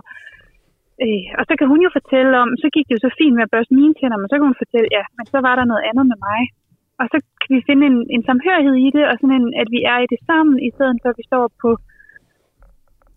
[1.05, 3.45] øh, og så kan hun jo fortælle om, så gik det jo så fint med
[3.45, 5.83] at børste mine tænder, men så kan hun fortælle, ja, men så var der noget
[5.89, 6.41] andet med mig.
[6.99, 9.79] og så kan vi finde en, en samhørighed i det, og sådan en, at vi
[9.93, 11.69] er i det sammen, i stedet for at vi står på,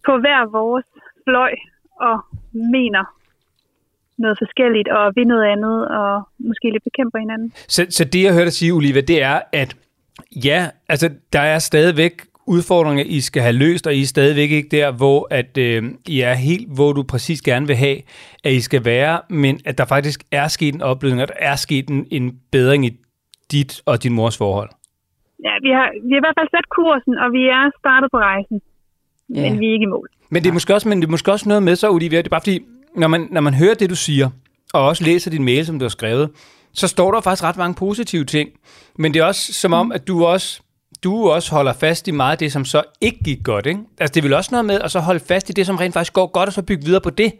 [0.06, 0.88] på hver vores
[1.24, 1.52] fløj
[2.08, 2.16] og
[2.76, 3.04] mener
[4.24, 7.48] noget forskelligt, og vil noget andet, og måske lidt bekæmper hinanden.
[7.74, 9.70] Så, så det, jeg hørte dig sige, Oliva, det er, at
[10.48, 12.14] ja, altså, der er stadigvæk
[12.46, 16.20] udfordringer, I skal have løst, og I er stadigvæk ikke der, hvor at, øh, I
[16.20, 17.98] er helt, hvor du præcis gerne vil have,
[18.44, 21.56] at I skal være, men at der faktisk er sket en oplevelse, og der er
[21.56, 22.90] sket en, en bedring i
[23.52, 24.70] dit og din mors forhold.
[25.44, 28.18] Ja, vi har, vi har i hvert fald sat kursen, og vi er startet på
[28.18, 28.60] rejsen,
[29.34, 29.50] Ja.
[29.50, 30.08] men vi er ikke i mål.
[30.30, 32.26] Men det er måske også, men det er måske også noget med så, Olivia, det
[32.26, 32.60] er bare fordi,
[32.96, 34.30] når man, når man hører det, du siger,
[34.74, 36.30] og også læser din mail, som du har skrevet,
[36.72, 38.50] så står der faktisk ret mange positive ting.
[38.98, 40.60] Men det er også som om, at du også,
[41.04, 43.66] du også holder fast i meget af det, som så ikke gik godt.
[43.66, 43.80] Ikke?
[43.98, 46.12] Altså det vel også noget med at så holde fast i det, som rent faktisk
[46.12, 47.32] går godt, og så bygge videre på det.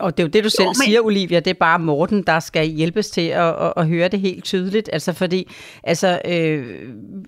[0.00, 2.40] Og det er jo det, du selv men- siger, Olivia, det er bare Morten, der
[2.40, 4.90] skal hjælpes til at, at, at høre det helt tydeligt.
[4.92, 5.50] Altså fordi,
[5.84, 6.66] altså, øh,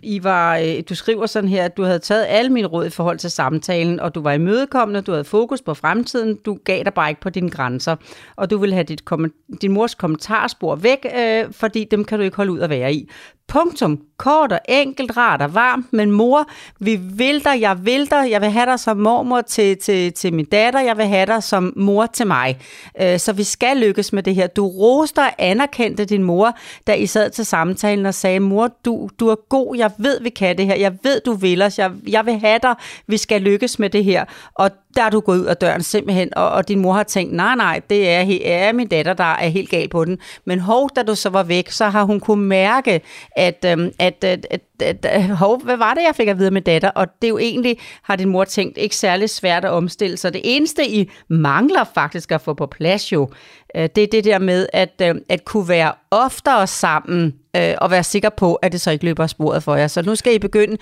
[0.02, 2.90] I var, øh, du skriver sådan her, at du havde taget alle mine råd i
[2.90, 6.94] forhold til samtalen, og du var imødekommende, du havde fokus på fremtiden, du gav dig
[6.94, 7.96] bare ikke på dine grænser,
[8.36, 12.24] og du ville have dit, kommen- din mors kommentarspor væk, øh, fordi dem kan du
[12.24, 13.08] ikke holde ud at være i.
[13.48, 14.00] Punktum.
[14.16, 16.48] Kort og enkelt, rart og varmt, men mor,
[16.80, 20.34] vi vil dig, jeg vil dig, jeg vil have dig som mormor til, til, til
[20.34, 22.58] min datter, jeg vil have dig som mor til mig.
[23.00, 24.46] Øh, Så vi skal lykkes med det her.
[24.46, 29.08] Du roste og anerkendte din mor, da I sad til samtalen og sagde, mor, du,
[29.20, 31.90] du er god, jeg ved, vi kan det her, jeg ved, du vil os, jeg,
[32.08, 32.74] jeg vil have dig,
[33.06, 34.24] vi skal lykkes med det her.
[34.54, 37.32] Og der er du gået ud af døren simpelthen, og, og din mor har tænkt,
[37.32, 40.18] nej, nej, det er, er min datter, der er helt gal på den.
[40.44, 43.00] Men hov, da du så var væk, så har hun kunne mærke,
[43.36, 46.50] at, øhm, at, at, at, at, at hov, hvad var det, jeg fik at vide
[46.50, 46.90] med datter?
[46.90, 50.16] Og det er jo egentlig, har din mor tænkt, ikke særlig svært at omstille.
[50.16, 50.32] sig.
[50.32, 53.28] det eneste, I mangler faktisk at få på plads jo,
[53.76, 57.90] øh, det er det der med at, øhm, at kunne være oftere sammen, øh, og
[57.90, 59.86] være sikker på, at det så ikke løber af sporet for jer.
[59.86, 60.76] Så nu skal I begynde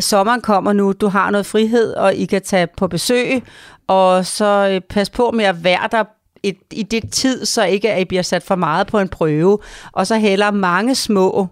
[0.00, 3.42] sommeren kommer nu, du har noget frihed, og I kan tage på besøg,
[3.86, 6.04] og så øh, pas på med at være der
[6.42, 9.58] et, i det tid, så ikke at I bliver sat for meget på en prøve,
[9.92, 11.48] og så heller mange små,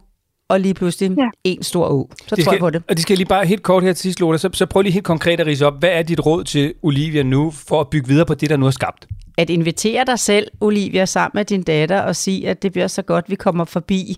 [0.48, 1.28] og lige pludselig ja.
[1.44, 2.10] En stor å.
[2.28, 2.82] Så Det tror skal, jeg på det.
[2.88, 4.82] Og det skal jeg lige bare helt kort her til sidst, Lola, så, så prøv
[4.82, 5.78] lige helt konkret at rise op.
[5.78, 8.66] Hvad er dit råd til Olivia nu, for at bygge videre på det, der nu
[8.66, 9.06] er skabt?
[9.38, 13.02] At invitere dig selv, Olivia, sammen med din datter, og sige, at det bliver så
[13.02, 14.16] godt, vi kommer forbi.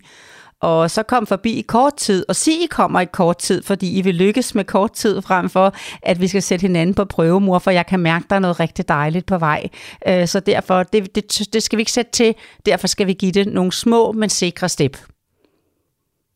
[0.63, 3.99] Og så kom forbi i kort tid, og sig, I kommer i kort tid, fordi
[3.99, 7.41] I vil lykkes med kort tid frem for, at vi skal sætte hinanden på prøve,
[7.41, 9.69] mor, for jeg kan mærke, der er noget rigtig dejligt på vej.
[10.09, 12.35] Øh, Så derfor, det, det, det skal vi ikke sætte til,
[12.67, 14.97] derfor skal vi give det nogle små, men sikre step.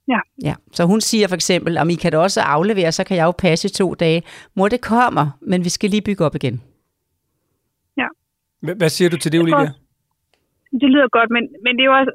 [0.09, 0.19] Ja.
[0.45, 3.25] Ja, så hun siger for eksempel, om I kan da også aflevere, så kan jeg
[3.25, 4.23] jo passe i to dage.
[4.55, 6.62] Mor, det kommer, men vi skal lige bygge op igen.
[8.62, 9.73] Hvad, hvad siger du til det, Olivia?
[10.81, 12.12] Det lyder godt, men, men det er jo også...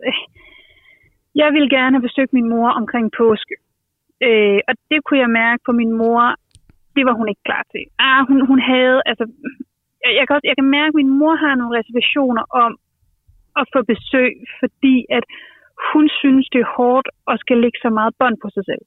[1.36, 3.56] Jeg ville gerne have besøgt min mor omkring påske.
[4.28, 6.22] Øh, og det kunne jeg mærke på min mor,
[6.96, 7.84] det var hun ikke klar til.
[8.00, 9.26] Ah, hun, hun havde, altså...
[10.04, 12.72] Jeg, jeg, kan også, jeg kan mærke, at min mor har nogle reservationer om
[13.60, 15.24] at få besøg, fordi at
[15.94, 18.86] hun synes, det er hårdt at skal lægge så meget bånd på sig selv.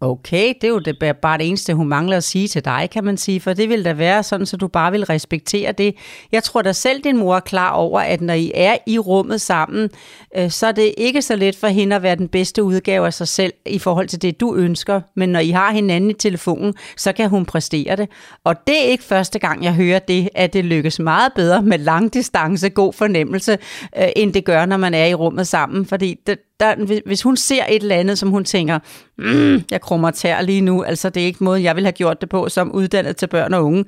[0.00, 3.04] Okay, det er jo det, bare det eneste, hun mangler at sige til dig, kan
[3.04, 5.94] man sige, for det vil da være sådan, så du bare vil respektere det.
[6.32, 9.40] Jeg tror da selv, din mor er klar over, at når I er i rummet
[9.40, 9.90] sammen,
[10.36, 13.14] øh, så er det ikke så let for hende at være den bedste udgave af
[13.14, 15.00] sig selv i forhold til det, du ønsker.
[15.14, 18.08] Men når I har hinanden i telefonen, så kan hun præstere det.
[18.44, 21.78] Og det er ikke første gang, jeg hører det, at det lykkes meget bedre med
[21.78, 23.58] lang distance, god fornemmelse,
[23.98, 25.86] øh, end det gør, når man er i rummet sammen.
[25.86, 28.78] Fordi det, der, hvis- hun ser et eller andet, som hun tænker,
[29.18, 32.20] mm, jeg krummer tær lige nu, altså det er ikke måden, jeg vil have gjort
[32.20, 33.84] det på som uddannet til børn og unge.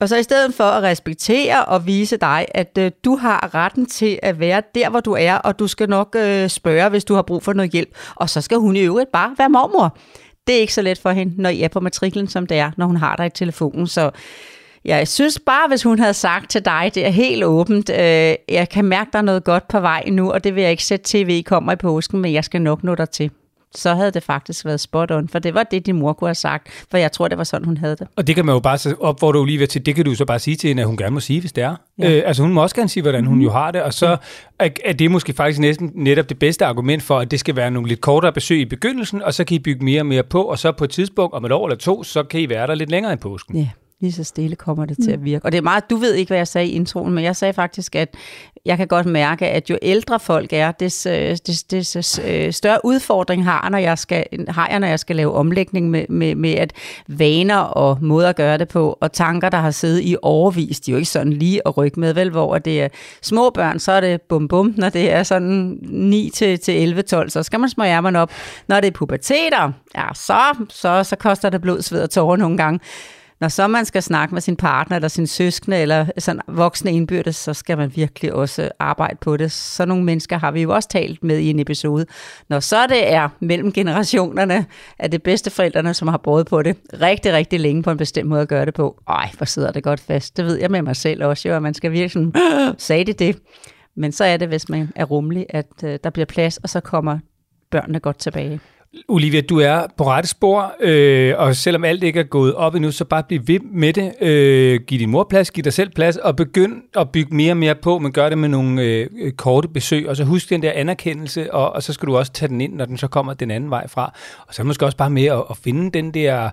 [0.00, 3.86] Og så i stedet for at respektere og vise dig, at øh, du har retten
[3.86, 7.14] til at være der, hvor du er, og du skal nok øh, spørge, hvis du
[7.14, 7.88] har brug for noget hjælp.
[8.14, 9.96] Og så skal hun i øvrigt bare være mormor.
[10.46, 12.70] Det er ikke så let for hende, når I er på matriklen, som det er,
[12.76, 13.86] når hun har dig i telefonen.
[13.86, 14.10] Så
[14.84, 18.68] jeg synes bare, hvis hun havde sagt til dig, det er helt åbent, øh, jeg
[18.70, 21.04] kan mærke, der er noget godt på vej nu, og det vil jeg ikke sætte
[21.08, 23.30] tv kommer i påsken, men jeg skal nok nå dig til.
[23.74, 26.34] Så havde det faktisk været spot on, for det var det, din mor kunne have
[26.34, 28.06] sagt, for jeg tror, det var sådan, hun havde det.
[28.16, 30.38] Og det kan man jo bare så opfordre Olivia til, det kan du så bare
[30.38, 31.76] sige til hende, at hun gerne må sige, hvis det er.
[31.98, 32.10] Ja.
[32.10, 34.16] Øh, altså hun må også gerne sige, hvordan hun jo har det, og så
[34.58, 37.70] er, er det måske faktisk næsten netop det bedste argument for, at det skal være
[37.70, 40.42] nogle lidt kortere besøg i begyndelsen, og så kan I bygge mere og mere på,
[40.42, 42.74] og så på et tidspunkt om et år eller to, så kan I være der
[42.74, 43.56] lidt længere i påsken.
[43.56, 43.68] Ja.
[44.00, 45.44] Lige så stille kommer det til at virke.
[45.44, 47.52] Og det er meget, du ved ikke, hvad jeg sagde i introen, men jeg sagde
[47.52, 48.14] faktisk, at
[48.64, 52.80] jeg kan godt mærke, at jo ældre folk er, des, øh, des, des øh, større
[52.84, 56.52] udfordring har, når jeg skal, har jeg, når jeg skal lave omlægning med, med, med
[56.52, 56.72] at
[57.08, 60.90] vaner og måder at gøre det på, og tanker, der har siddet i overvis, de
[60.90, 62.88] er jo ikke sådan lige at rykke med, vel, hvor det er
[63.22, 67.02] små børn, så er det bum bum, når det er sådan 9 til, til 11,
[67.02, 68.30] 12, så skal man smøre ærmerne op.
[68.68, 72.56] Når det er puberteter, ja, så, så, så koster det blod, sved og tårer nogle
[72.56, 72.80] gange.
[73.40, 77.36] Når så man skal snakke med sin partner eller sin søskende eller sådan voksne indbyrdes,
[77.36, 79.52] så skal man virkelig også arbejde på det.
[79.52, 82.06] Så nogle mennesker har vi jo også talt med i en episode.
[82.48, 84.66] Når så det er mellem generationerne,
[84.98, 88.28] er det bedste forældrene, som har båret på det rigtig, rigtig længe på en bestemt
[88.28, 89.00] måde at gøre det på.
[89.08, 90.36] Ej, hvor sidder det godt fast.
[90.36, 92.32] Det ved jeg med mig selv også jo, at man skal virkelig sådan,
[92.78, 93.38] sagde det det.
[93.96, 96.80] Men så er det, hvis man er rummelig, at øh, der bliver plads, og så
[96.80, 97.18] kommer
[97.70, 98.60] børnene godt tilbage.
[99.08, 102.90] Olivia, du er på rette spor, øh, og selvom alt ikke er gået op endnu,
[102.90, 104.12] så bare bliv ved med det.
[104.20, 107.56] Øh, giv din mor plads, giv dig selv plads, og begynd at bygge mere og
[107.56, 110.08] mere på, men gør det med nogle øh, korte besøg.
[110.08, 112.74] Og så husk den der anerkendelse, og, og så skal du også tage den ind,
[112.74, 114.14] når den så kommer den anden vej fra.
[114.48, 116.50] Og så måske også bare med at, at finde den der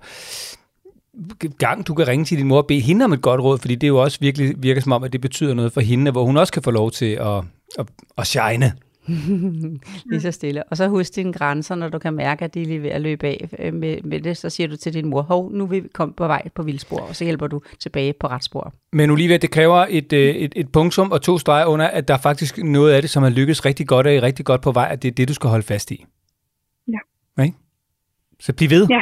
[1.58, 3.76] gang, du kan ringe til din mor og bede hende om et godt råd, fordi
[3.76, 6.24] det er jo også virkelig virker som om, at det betyder noget for hende, hvor
[6.24, 7.44] hun også kan få lov til at,
[7.80, 7.86] at,
[8.18, 8.74] at shine.
[10.06, 10.64] Lige så stille.
[10.64, 13.02] Og så husk dine grænser, når du kan mærke, at de er lige ved at
[13.02, 14.38] løbe af øh, med, med det.
[14.38, 17.00] Så siger du til din mor, hov, nu vil vi komme på vej på vildspor,
[17.00, 18.74] og så hjælper du tilbage på ret spor.
[18.94, 22.14] Men Olivia, det kræver et, øh, et, et punktum og to streger under, at der
[22.14, 24.72] er faktisk noget af det, som har lykkes rigtig godt og er rigtig godt på
[24.72, 26.06] vej, at det er det, du skal holde fast i.
[26.88, 27.44] Ja.
[27.44, 27.58] Ikke?
[28.40, 28.88] Så bliv ved.
[28.90, 29.02] Ja.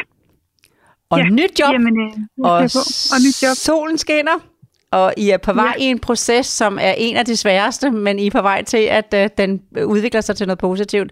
[1.10, 2.12] Og Ja, nyt job, Jamen, øh,
[2.44, 2.54] og,
[3.14, 3.56] og nyt job.
[3.56, 4.32] solen skinner,
[4.94, 5.84] og I er på vej Ja.
[5.84, 8.78] i en proces, som er en af de sværeste, men I er på vej til,
[8.78, 11.12] at øh, den udvikler sig til noget positivt.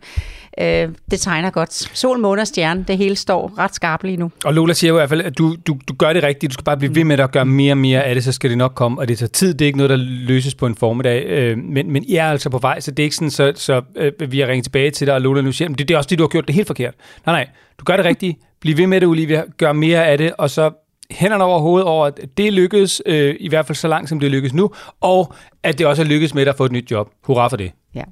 [0.62, 1.74] Øh, det tegner godt.
[1.74, 4.32] Sol, måne og stjerne, det hele står ret skarpt lige nu.
[4.46, 6.50] Og Lola siger jo i hvert fald, at du, du, du gør det rigtigt.
[6.50, 8.50] Du skal bare blive ved med at gøre mere og mere af det, så skal
[8.50, 9.00] det nok komme.
[9.02, 9.54] Og det tager tid.
[9.54, 9.96] Det er ikke noget, der
[10.28, 11.26] løses på en formiddag.
[11.26, 13.82] Øh, men, men I er altså på vej, så det er ikke sådan, så, så
[13.98, 15.98] øh, vi har ringet tilbage til dig, og Lola nu siger, "Men det, det er
[15.98, 16.94] også det, du har gjort det helt forkert.
[17.26, 17.48] Nej, nej.
[17.80, 18.38] Du gør det rigtigt.
[18.62, 19.44] Bliv ved med det, Olivia.
[19.58, 20.72] Gør mere af det, og så
[21.12, 24.32] hænderne over hovedet over, at det lykkedes, øh, i hvert fald så langt, som det
[24.32, 25.34] lykkes nu, og
[25.64, 27.10] at det også er lykkedes med at få et nyt job.
[27.24, 27.72] Hurra for det.
[27.96, 28.04] Ja.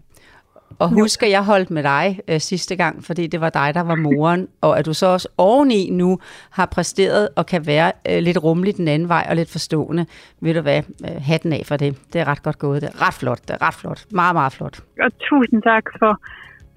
[0.79, 3.81] Og husk, at jeg holdt med dig øh, sidste gang, fordi det var dig, der
[3.81, 6.19] var moren, og at du så også oveni nu
[6.49, 10.05] har præsteret og kan være øh, lidt rummelig den anden vej og lidt forstående.
[10.41, 10.81] Ved du hvad?
[11.05, 11.97] Øh, hatten af for det.
[12.13, 12.81] Det er ret godt gået.
[12.81, 13.41] Det er ret flot.
[13.41, 14.05] Det er ret flot.
[14.11, 14.79] Meget, meget flot.
[15.01, 16.21] Og tusind tak for,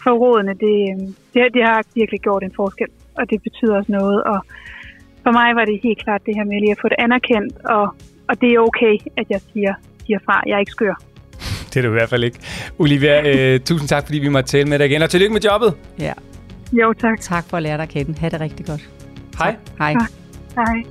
[0.02, 0.54] for rådene.
[0.54, 4.22] Det, øh, det, det har virkelig gjort en forskel, og det betyder også noget.
[4.22, 4.44] Og
[5.24, 7.84] for mig var det helt klart det her med lige at få det anerkendt, og,
[8.28, 9.74] og det er okay, at jeg siger,
[10.06, 10.42] siger fra.
[10.46, 10.94] Jeg er ikke skør.
[11.68, 12.38] Det er du i hvert fald ikke.
[12.78, 15.74] Olivia, øh, tusind tak, fordi vi måtte tale med dig igen, og tillykke med jobbet.
[15.98, 16.12] Ja.
[16.72, 17.20] Jo, tak.
[17.20, 18.18] Tak for at lære dig at kende.
[18.20, 18.88] Ha' det rigtig godt.
[19.38, 19.56] Hej.
[19.78, 19.92] Hej.
[19.92, 20.10] Tak.
[20.56, 20.82] Hej.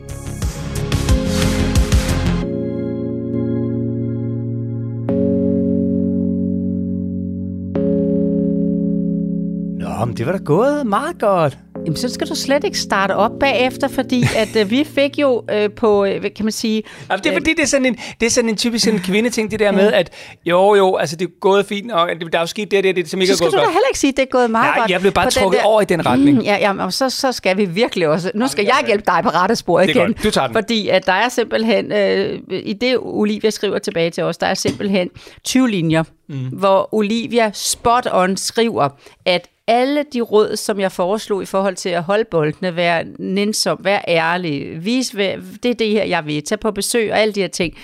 [9.80, 11.58] Nå, men det var da gået meget godt.
[11.86, 15.44] Jamen, så skal du slet ikke starte op bagefter, fordi at øh, vi fik jo
[15.52, 16.84] øh, på, øh, kan man sige...
[17.10, 19.04] Altså, det er fordi, det er sådan en, det er sådan en typisk sådan en
[19.10, 20.14] kvindeting, det der med, at
[20.46, 23.10] jo, jo, altså det er gået fint, og der er jo sket det det, det,
[23.10, 23.74] som ikke Så er skal gået du da godt.
[23.74, 24.92] heller ikke sige, at det er gået meget Nej, godt.
[24.92, 26.38] jeg blev bare trukket over i den retning.
[26.38, 28.32] Mm, ja, ja, og så, så skal vi virkelig også...
[28.36, 30.14] Nu skal jeg hjælpe dig på rette spor Det er igen.
[30.14, 30.24] godt.
[30.24, 30.54] Du tager den.
[30.54, 31.92] Fordi at der er simpelthen...
[31.92, 35.10] Øh, I det, Olivia skriver tilbage til os, der er simpelthen
[35.44, 36.36] 20 linjer, mm.
[36.48, 38.90] hvor Olivia spot on skriver,
[39.26, 43.80] at alle de råd, som jeg foreslog i forhold til at holde boldene, være nænsom,
[43.84, 45.34] være ærlig, vis, hvad,
[45.64, 47.78] det er det her, jeg vil, tage på besøg og alle de her ting.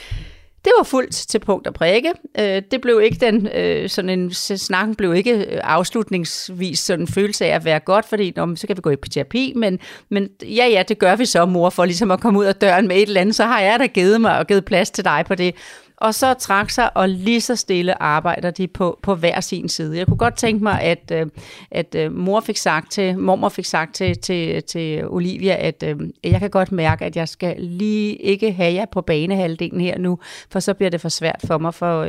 [0.66, 2.12] Det var fuldt til punkt og prikke.
[2.40, 7.08] Øh, det blev ikke den, øh, sådan en, snakken blev ikke øh, afslutningsvis sådan en
[7.08, 9.80] følelse af at være godt, fordi nå, men så kan vi gå i terapi, men,
[10.10, 12.88] men ja, ja, det gør vi så, mor, for ligesom at komme ud af døren
[12.88, 15.24] med et eller andet, så har jeg da givet mig og givet plads til dig
[15.28, 15.56] på det.
[15.98, 19.98] Og så trak sig, og lige så stille arbejder de på, på hver sin side.
[19.98, 21.28] Jeg kunne godt tænke mig, at, øh,
[21.72, 26.00] at øh, mor fik sagt til, mormor fik sagt til, til, til Olivia, at øh,
[26.24, 30.20] jeg kan godt mærke, at jeg skal lige ikke have jer på banehalvdelen her nu,
[30.50, 32.08] for så bliver det for svært for mig, for,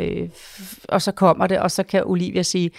[0.89, 2.70] og så kommer det, og så kan Olivia sige,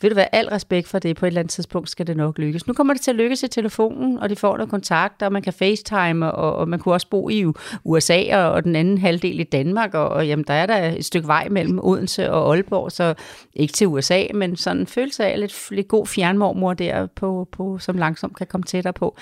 [0.00, 2.38] ved du hvad, al respekt for det, på et eller andet tidspunkt skal det nok
[2.38, 2.66] lykkes.
[2.66, 5.42] Nu kommer det til at lykkes i telefonen, og de får noget kontakt, og man
[5.42, 7.44] kan facetime, og, og man kunne også bo i
[7.84, 11.04] USA, og, og den anden halvdel i Danmark, og, og jamen, der er der et
[11.04, 13.14] stykke vej mellem Odense og Aalborg, så
[13.54, 17.78] ikke til USA, men sådan en følelse af lidt, lidt god fjernmormor der, på, på,
[17.78, 19.16] som langsomt kan komme tættere på.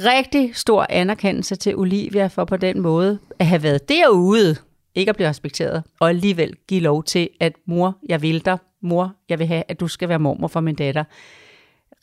[0.00, 4.56] Rigtig stor anerkendelse til Olivia for på den måde at have været derude,
[4.94, 9.14] ikke at blive respekteret, og alligevel give lov til, at mor, jeg vil dig, mor,
[9.28, 11.04] jeg vil have, at du skal være mormor for min datter.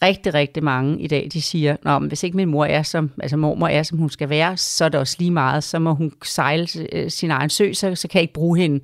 [0.02, 3.12] rigtig, rigtig mange i dag, de siger, Nå, men hvis ikke min mor er som,
[3.22, 5.94] altså mormor er, som hun skal være, så er det også lige meget, så må
[5.94, 8.80] hun sejle øh, sin egen sø, så, så kan jeg ikke bruge hende.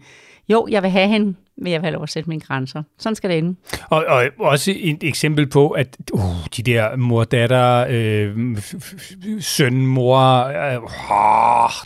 [0.49, 2.84] Jo, jeg vil have hende, men jeg have lov at sætte mine grænser.
[2.99, 3.55] Sådan skal det ende.
[3.89, 6.22] Og, og også et eksempel på, at uh,
[6.57, 10.53] de der mor-datter, øh, f- søn-mor, øh,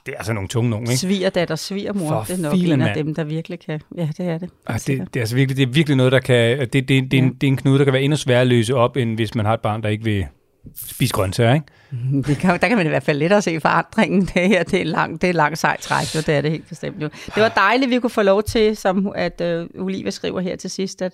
[0.05, 0.97] det er altså nogle tunge nogen, ikke?
[0.97, 3.82] Svigerdatter, svigermor, For det er nok filan, en af dem, der virkelig kan.
[3.97, 4.49] Ja, det er det.
[4.67, 6.59] Ah, det, det, er altså virkelig, det er virkelig noget, der kan...
[6.59, 8.41] Det, det, det, det, er en, det er en knude, der kan være endnu sværere
[8.41, 10.26] at løse op, end hvis man har et barn, der ikke vil
[10.76, 11.66] spise grøntsager, ikke?
[12.28, 14.22] Det kan, der kan man i hvert fald lettere se forandringen.
[14.34, 16.20] Det her, det er langt, det er langt sejt træk, jo.
[16.20, 17.09] det er det helt bestemt jo.
[17.26, 20.70] Det var dejligt, vi kunne få lov til, som at uh, Olivia skriver her til
[20.70, 21.13] sidst, at,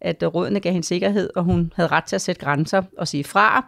[0.00, 3.08] at uh, rådene gav hende sikkerhed, og hun havde ret til at sætte grænser og
[3.08, 3.66] sige fra,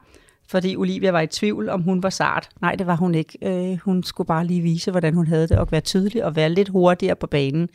[0.49, 2.49] fordi Olivia var i tvivl, om hun var sart.
[2.61, 3.39] Nej, det var hun ikke.
[3.43, 6.49] Uh, hun skulle bare lige vise, hvordan hun havde det, og være tydelig og være
[6.49, 7.69] lidt hurtigere på banen.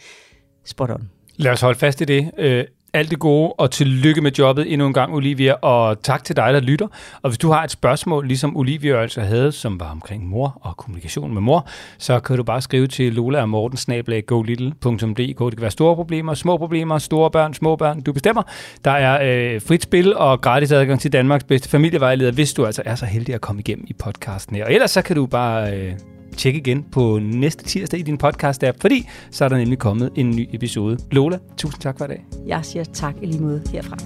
[0.66, 1.10] Spot on.
[1.38, 2.32] Lad os holde fast i det.
[2.38, 2.66] Øh,
[2.96, 6.54] alt det gode, og tillykke med jobbet endnu en gang, Olivia, og tak til dig,
[6.54, 6.88] der lytter.
[7.22, 10.78] Og hvis du har et spørgsmål, ligesom Olivia altså havde, som var omkring mor og
[10.78, 11.68] kommunikation med mor,
[11.98, 15.18] så kan du bare skrive til Lola og Morten, snablag, golittle.dk.
[15.18, 18.44] Det kan være store problemer, små problemer, store børn, små børn, du bestemmer.
[18.86, 22.82] Der er øh, frit spil og gratis adgang til Danmarks bedste familievejleder, hvis du altså
[22.86, 24.66] er så heldig at komme igennem i podcasten her.
[24.66, 25.78] Og ellers så kan du bare...
[25.78, 30.10] Øh, tjek igen på næste tirsdag i din podcast-app, fordi så er der nemlig kommet
[30.16, 30.98] en ny episode.
[31.12, 32.26] Lola, tusind tak for i dag.
[32.48, 33.98] Jeg siger tak i lige måde herfra.